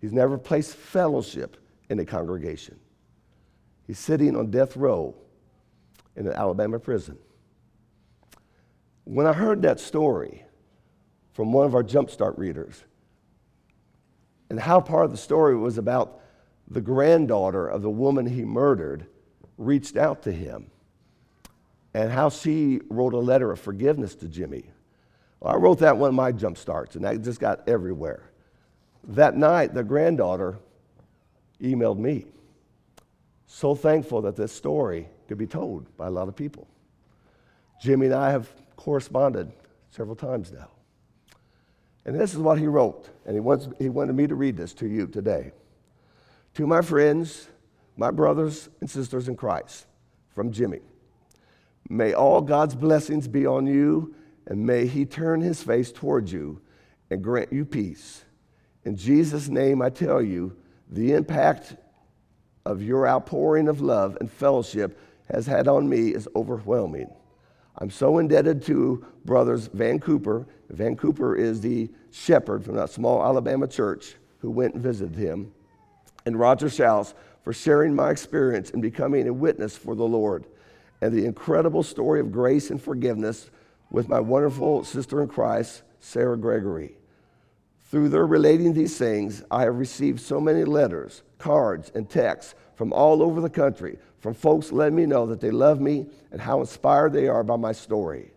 He's 0.00 0.12
never 0.12 0.36
placed 0.36 0.74
fellowship 0.74 1.56
in 1.88 2.00
a 2.00 2.04
congregation. 2.04 2.78
He's 3.86 3.98
sitting 3.98 4.36
on 4.36 4.50
death 4.50 4.76
row 4.76 5.14
in 6.16 6.26
an 6.26 6.32
Alabama 6.32 6.80
prison. 6.80 7.18
When 9.08 9.26
I 9.26 9.32
heard 9.32 9.62
that 9.62 9.80
story 9.80 10.44
from 11.32 11.50
one 11.50 11.64
of 11.64 11.74
our 11.74 11.82
Jumpstart 11.82 12.36
readers, 12.36 12.84
and 14.50 14.60
how 14.60 14.82
part 14.82 15.06
of 15.06 15.12
the 15.12 15.16
story 15.16 15.56
was 15.56 15.78
about 15.78 16.20
the 16.70 16.82
granddaughter 16.82 17.66
of 17.66 17.80
the 17.80 17.88
woman 17.88 18.26
he 18.26 18.44
murdered 18.44 19.06
reached 19.56 19.96
out 19.96 20.24
to 20.24 20.30
him, 20.30 20.70
and 21.94 22.12
how 22.12 22.28
she 22.28 22.82
wrote 22.90 23.14
a 23.14 23.18
letter 23.18 23.50
of 23.50 23.58
forgiveness 23.58 24.14
to 24.16 24.28
Jimmy. 24.28 24.64
Well, 25.40 25.54
I 25.54 25.56
wrote 25.56 25.78
that 25.78 25.96
one 25.96 26.08
of 26.08 26.14
my 26.14 26.30
Jumpstarts, 26.30 26.94
and 26.94 27.02
that 27.06 27.22
just 27.22 27.40
got 27.40 27.66
everywhere. 27.66 28.24
That 29.04 29.38
night, 29.38 29.72
the 29.72 29.84
granddaughter 29.84 30.58
emailed 31.62 31.98
me. 31.98 32.26
So 33.46 33.74
thankful 33.74 34.20
that 34.20 34.36
this 34.36 34.52
story 34.52 35.08
could 35.28 35.38
be 35.38 35.46
told 35.46 35.96
by 35.96 36.08
a 36.08 36.10
lot 36.10 36.28
of 36.28 36.36
people. 36.36 36.68
Jimmy 37.80 38.04
and 38.06 38.14
I 38.14 38.32
have 38.32 38.50
corresponded 38.78 39.52
several 39.90 40.16
times 40.16 40.52
now. 40.52 40.68
And 42.06 42.18
this 42.18 42.32
is 42.32 42.38
what 42.38 42.58
he 42.58 42.66
wrote, 42.66 43.10
and 43.26 43.34
he, 43.34 43.40
wants, 43.40 43.68
he 43.78 43.90
wanted 43.90 44.14
me 44.14 44.26
to 44.28 44.34
read 44.34 44.56
this 44.56 44.72
to 44.74 44.86
you 44.86 45.06
today. 45.08 45.50
To 46.54 46.66
my 46.66 46.80
friends, 46.80 47.48
my 47.96 48.10
brothers 48.10 48.70
and 48.80 48.88
sisters 48.88 49.28
in 49.28 49.36
Christ, 49.36 49.86
from 50.30 50.52
Jimmy. 50.52 50.80
May 51.90 52.12
all 52.12 52.40
God's 52.40 52.76
blessings 52.76 53.26
be 53.26 53.46
on 53.46 53.66
you, 53.66 54.14
and 54.46 54.64
may 54.64 54.86
he 54.86 55.04
turn 55.04 55.40
his 55.40 55.62
face 55.62 55.90
towards 55.90 56.32
you 56.32 56.60
and 57.10 57.22
grant 57.22 57.52
you 57.52 57.64
peace. 57.64 58.24
In 58.84 58.96
Jesus' 58.96 59.48
name, 59.48 59.82
I 59.82 59.90
tell 59.90 60.22
you, 60.22 60.56
the 60.88 61.12
impact 61.12 61.76
of 62.64 62.80
your 62.80 63.08
outpouring 63.08 63.68
of 63.68 63.80
love 63.80 64.16
and 64.20 64.30
fellowship 64.30 64.98
has 65.30 65.46
had 65.46 65.66
on 65.66 65.88
me 65.88 66.14
is 66.14 66.28
overwhelming. 66.36 67.10
I'm 67.78 67.90
so 67.90 68.18
indebted 68.18 68.62
to 68.62 69.04
brothers 69.24 69.68
Van 69.72 70.00
Cooper. 70.00 70.46
Van 70.70 70.96
Cooper 70.96 71.36
is 71.36 71.60
the 71.60 71.88
shepherd 72.10 72.64
from 72.64 72.74
that 72.74 72.90
small 72.90 73.22
Alabama 73.22 73.68
church 73.68 74.16
who 74.40 74.50
went 74.50 74.74
and 74.74 74.82
visited 74.82 75.16
him, 75.16 75.52
and 76.26 76.38
Roger 76.38 76.68
Shouse 76.68 77.14
for 77.42 77.52
sharing 77.52 77.94
my 77.94 78.10
experience 78.10 78.70
and 78.70 78.82
becoming 78.82 79.28
a 79.28 79.32
witness 79.32 79.76
for 79.76 79.94
the 79.94 80.04
Lord, 80.04 80.44
and 81.00 81.12
the 81.12 81.24
incredible 81.24 81.84
story 81.84 82.20
of 82.20 82.32
grace 82.32 82.70
and 82.70 82.82
forgiveness 82.82 83.50
with 83.90 84.08
my 84.08 84.20
wonderful 84.20 84.84
sister 84.84 85.22
in 85.22 85.28
Christ, 85.28 85.82
Sarah 86.00 86.36
Gregory. 86.36 86.96
Through 87.90 88.10
their 88.10 88.26
relating 88.26 88.74
these 88.74 88.98
things, 88.98 89.44
I 89.50 89.62
have 89.62 89.78
received 89.78 90.20
so 90.20 90.40
many 90.40 90.64
letters, 90.64 91.22
cards, 91.38 91.90
and 91.94 92.10
texts 92.10 92.54
from 92.74 92.92
all 92.92 93.22
over 93.22 93.40
the 93.40 93.48
country, 93.48 93.98
from 94.18 94.34
folks 94.34 94.72
letting 94.72 94.96
me 94.96 95.06
know 95.06 95.26
that 95.26 95.40
they 95.40 95.50
love 95.50 95.80
me 95.80 96.06
and 96.32 96.40
how 96.40 96.60
inspired 96.60 97.12
they 97.12 97.28
are 97.28 97.44
by 97.44 97.56
my 97.56 97.72
story. 97.72 98.32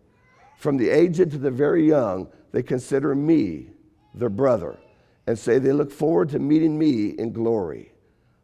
From 0.58 0.78
the 0.78 0.89
aged 0.89 1.32
to 1.32 1.38
the 1.38 1.52
very 1.52 1.88
young, 1.88 2.28
they 2.52 2.62
consider 2.62 3.15
me 3.15 3.70
their 4.13 4.30
brother 4.30 4.78
and 5.28 5.38
say 5.38 5.58
they 5.58 5.72
look 5.72 5.91
forward 5.91 6.30
to 6.30 6.39
meeting 6.39 6.78
me 6.78 7.10
in 7.10 7.32
glory. 7.32 7.94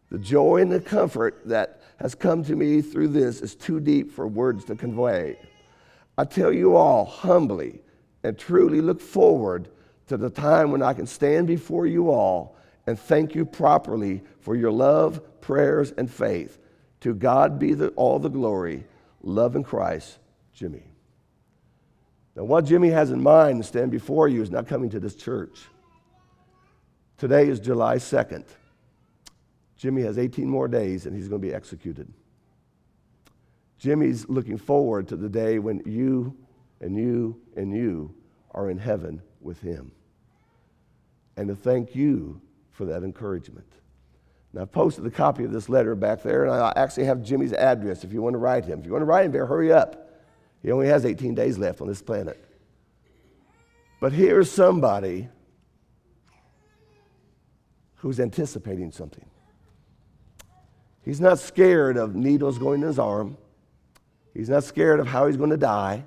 The 0.10 0.17
joy 0.17 0.62
and 0.62 0.71
the 0.71 0.80
comfort 0.80 1.41
that 1.45 1.82
has 1.97 2.15
come 2.15 2.43
to 2.45 2.56
me 2.56 2.82
through 2.82 3.10
this 3.10 3.41
is 3.41 3.56
too 3.56 3.80
deep 3.80 4.12
for 4.12 4.28
words 4.28 4.65
to 4.65 4.76
convey. 4.76 5.38
I 6.17 6.23
tell 6.23 6.52
you 6.52 6.76
all 6.76 7.06
humbly 7.06 7.82
and 8.23 8.38
truly 8.38 8.82
look 8.82 9.02
forward 9.02 9.69
to 10.08 10.17
the 10.17 10.30
time 10.30 10.71
when 10.71 10.82
I 10.82 10.93
can 10.93 11.06
stand 11.06 11.47
before 11.47 11.86
you 11.86 12.10
all 12.10 12.58
and 12.88 12.97
thank 12.97 13.36
you 13.36 13.45
properly 13.45 14.23
for 14.39 14.56
your 14.56 14.71
love, 14.71 15.41
prayers, 15.41 15.91
and 15.97 16.10
faith. 16.10 16.58
To 17.01 17.13
God 17.13 17.60
be 17.60 17.73
the, 17.73 17.89
all 17.89 18.19
the 18.19 18.29
glory. 18.29 18.86
Love 19.21 19.55
in 19.55 19.63
Christ, 19.63 20.17
Jimmy. 20.53 20.83
Now, 22.36 22.43
what 22.43 22.65
Jimmy 22.65 22.89
has 22.89 23.12
in 23.12 23.21
mind 23.21 23.62
to 23.62 23.67
stand 23.67 23.91
before 23.91 24.27
you 24.27 24.41
is 24.41 24.51
not 24.51 24.67
coming 24.67 24.89
to 24.91 24.99
this 24.99 25.15
church. 25.15 25.57
Today 27.17 27.47
is 27.47 27.60
July 27.60 27.95
2nd. 27.95 28.45
Jimmy 29.75 30.03
has 30.03 30.17
18 30.17 30.47
more 30.47 30.67
days 30.67 31.05
and 31.05 31.15
he's 31.15 31.27
going 31.27 31.41
to 31.41 31.47
be 31.47 31.53
executed. 31.53 32.12
Jimmy's 33.79 34.27
looking 34.27 34.57
forward 34.57 35.07
to 35.07 35.15
the 35.15 35.29
day 35.29 35.60
when 35.60 35.81
you 35.86 36.36
and 36.79 36.95
you 36.95 37.39
and 37.55 37.75
you 37.75 38.13
are 38.51 38.69
in 38.69 38.77
heaven 38.77 39.21
with 39.41 39.62
him. 39.62 39.91
And 41.36 41.47
to 41.47 41.55
thank 41.55 41.95
you 41.95 42.41
for 42.71 42.86
that 42.86 43.03
encouragement. 43.03 43.67
Now, 44.53 44.62
I've 44.62 44.71
posted 44.71 45.05
a 45.05 45.12
copy 45.12 45.43
of 45.43 45.51
this 45.51 45.69
letter 45.69 45.95
back 45.95 46.23
there, 46.23 46.45
and 46.45 46.53
I 46.53 46.73
actually 46.75 47.05
have 47.05 47.21
Jimmy's 47.21 47.53
address 47.53 48.03
if 48.03 48.13
you 48.13 48.21
want 48.21 48.33
to 48.33 48.39
write 48.39 48.65
him. 48.65 48.79
If 48.79 48.86
you 48.86 48.91
want 48.91 49.01
to 49.01 49.05
write 49.05 49.25
him, 49.25 49.31
better 49.31 49.45
hurry 49.45 49.71
up. 49.71 50.10
He 50.63 50.71
only 50.71 50.88
has 50.88 51.05
18 51.05 51.36
days 51.36 51.57
left 51.57 51.81
on 51.81 51.88
this 51.88 52.01
planet. 52.01 52.43
But 53.99 54.13
here's 54.13 54.51
somebody 54.51 55.29
who's 57.95 58.19
anticipating 58.19 58.91
something. 58.91 59.25
He's 61.03 61.21
not 61.21 61.39
scared 61.39 61.97
of 61.97 62.15
needles 62.15 62.57
going 62.57 62.81
in 62.81 62.88
his 62.88 62.99
arm. 62.99 63.38
He's 64.33 64.49
not 64.49 64.63
scared 64.63 64.99
of 64.99 65.07
how 65.07 65.27
he's 65.27 65.38
going 65.38 65.49
to 65.49 65.57
die. 65.57 66.03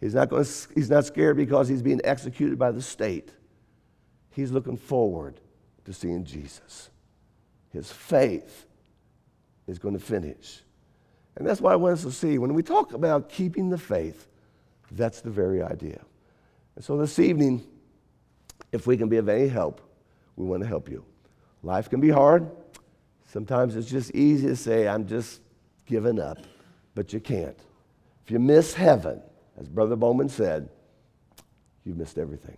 He's 0.00 0.14
not, 0.14 0.30
going 0.30 0.44
to, 0.44 0.50
he's 0.74 0.88
not 0.88 1.04
scared 1.04 1.36
because 1.36 1.68
he's 1.68 1.82
being 1.82 2.00
executed 2.04 2.58
by 2.58 2.70
the 2.70 2.80
state. 2.80 3.30
He's 4.30 4.50
looking 4.50 4.76
forward 4.76 5.40
to 5.84 5.92
seeing 5.92 6.24
Jesus. 6.24 6.90
His 7.70 7.90
faith 7.90 8.66
is 9.66 9.78
going 9.78 9.94
to 9.94 10.00
finish. 10.04 10.62
And 11.36 11.46
that's 11.46 11.60
why 11.60 11.72
I 11.72 11.76
want 11.76 11.94
us 11.94 12.02
to 12.02 12.12
see 12.12 12.38
when 12.38 12.54
we 12.54 12.62
talk 12.62 12.92
about 12.92 13.28
keeping 13.28 13.70
the 13.70 13.78
faith, 13.78 14.26
that's 14.90 15.20
the 15.20 15.30
very 15.30 15.62
idea. 15.62 16.00
And 16.74 16.84
so 16.84 16.96
this 16.96 17.18
evening, 17.18 17.64
if 18.72 18.86
we 18.86 18.96
can 18.96 19.08
be 19.08 19.16
of 19.16 19.28
any 19.28 19.48
help, 19.48 19.80
we 20.36 20.44
want 20.44 20.62
to 20.62 20.68
help 20.68 20.88
you. 20.88 21.04
Life 21.62 21.88
can 21.88 22.00
be 22.00 22.10
hard. 22.10 22.50
Sometimes 23.26 23.76
it's 23.76 23.88
just 23.88 24.10
easy 24.12 24.48
to 24.48 24.56
say, 24.56 24.88
I'm 24.88 25.06
just 25.06 25.40
giving 25.86 26.18
up, 26.18 26.38
but 26.94 27.12
you 27.12 27.20
can't. 27.20 27.58
If 28.24 28.30
you 28.30 28.38
miss 28.38 28.74
heaven, 28.74 29.22
as 29.58 29.68
Brother 29.68 29.96
Bowman 29.96 30.28
said, 30.28 30.68
you've 31.84 31.96
missed 31.96 32.18
everything. 32.18 32.56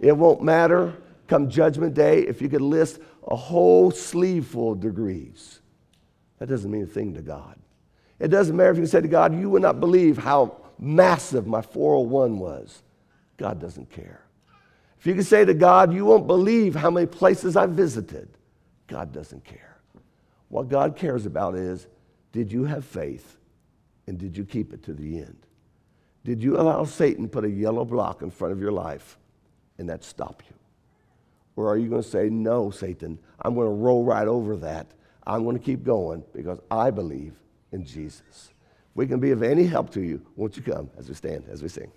It 0.00 0.16
won't 0.16 0.42
matter 0.42 0.94
come 1.32 1.48
Judgment 1.48 1.94
Day 1.94 2.20
if 2.20 2.42
you 2.42 2.48
could 2.50 2.60
list 2.60 3.00
a 3.26 3.34
whole 3.34 3.90
sleeve 3.90 4.46
full 4.46 4.72
of 4.72 4.80
degrees. 4.80 5.60
That 6.38 6.48
doesn't 6.48 6.70
mean 6.70 6.82
a 6.82 6.86
thing 6.86 7.14
to 7.14 7.22
God. 7.22 7.58
It 8.18 8.28
doesn't 8.28 8.54
matter 8.54 8.70
if 8.70 8.76
you 8.76 8.82
can 8.82 8.90
say 8.90 9.00
to 9.00 9.08
God, 9.08 9.34
You 9.34 9.48
would 9.48 9.62
not 9.62 9.80
believe 9.80 10.18
how 10.18 10.58
massive 10.78 11.46
my 11.46 11.62
401 11.62 12.38
was. 12.38 12.82
God 13.38 13.58
doesn't 13.58 13.90
care. 13.90 14.20
If 15.00 15.06
you 15.06 15.14
can 15.14 15.22
say 15.22 15.44
to 15.46 15.54
God, 15.54 15.94
You 15.94 16.04
won't 16.04 16.26
believe 16.26 16.74
how 16.74 16.90
many 16.90 17.06
places 17.06 17.56
I 17.56 17.64
visited. 17.64 18.28
God 18.86 19.10
doesn't 19.10 19.44
care. 19.44 19.80
What 20.48 20.68
God 20.68 20.96
cares 20.96 21.24
about 21.24 21.54
is 21.54 21.86
did 22.32 22.52
you 22.52 22.64
have 22.64 22.84
faith 22.84 23.38
and 24.06 24.18
did 24.18 24.36
you 24.36 24.44
keep 24.44 24.74
it 24.74 24.82
to 24.82 24.92
the 24.92 25.16
end? 25.16 25.46
Did 26.24 26.42
you 26.42 26.60
allow 26.60 26.84
Satan 26.84 27.26
put 27.26 27.44
a 27.46 27.50
yellow 27.50 27.86
block 27.86 28.20
in 28.20 28.30
front 28.30 28.52
of 28.52 28.60
your 28.60 28.72
life 28.72 29.16
and 29.78 29.88
that 29.88 30.04
stop 30.04 30.42
you? 30.48 30.56
Or 31.56 31.68
are 31.68 31.76
you 31.76 31.88
going 31.88 32.02
to 32.02 32.08
say, 32.08 32.28
No, 32.28 32.70
Satan, 32.70 33.18
I'm 33.40 33.54
going 33.54 33.66
to 33.66 33.74
roll 33.74 34.04
right 34.04 34.26
over 34.28 34.56
that. 34.56 34.86
I'm 35.26 35.44
going 35.44 35.58
to 35.58 35.64
keep 35.64 35.84
going 35.84 36.24
because 36.34 36.58
I 36.70 36.90
believe 36.90 37.34
in 37.70 37.84
Jesus. 37.84 38.52
We 38.94 39.06
can 39.06 39.20
be 39.20 39.30
of 39.30 39.42
any 39.42 39.64
help 39.64 39.90
to 39.90 40.02
you, 40.02 40.24
won't 40.36 40.56
you 40.56 40.62
come 40.62 40.90
as 40.98 41.08
we 41.08 41.14
stand, 41.14 41.44
as 41.50 41.62
we 41.62 41.68
sing? 41.68 41.90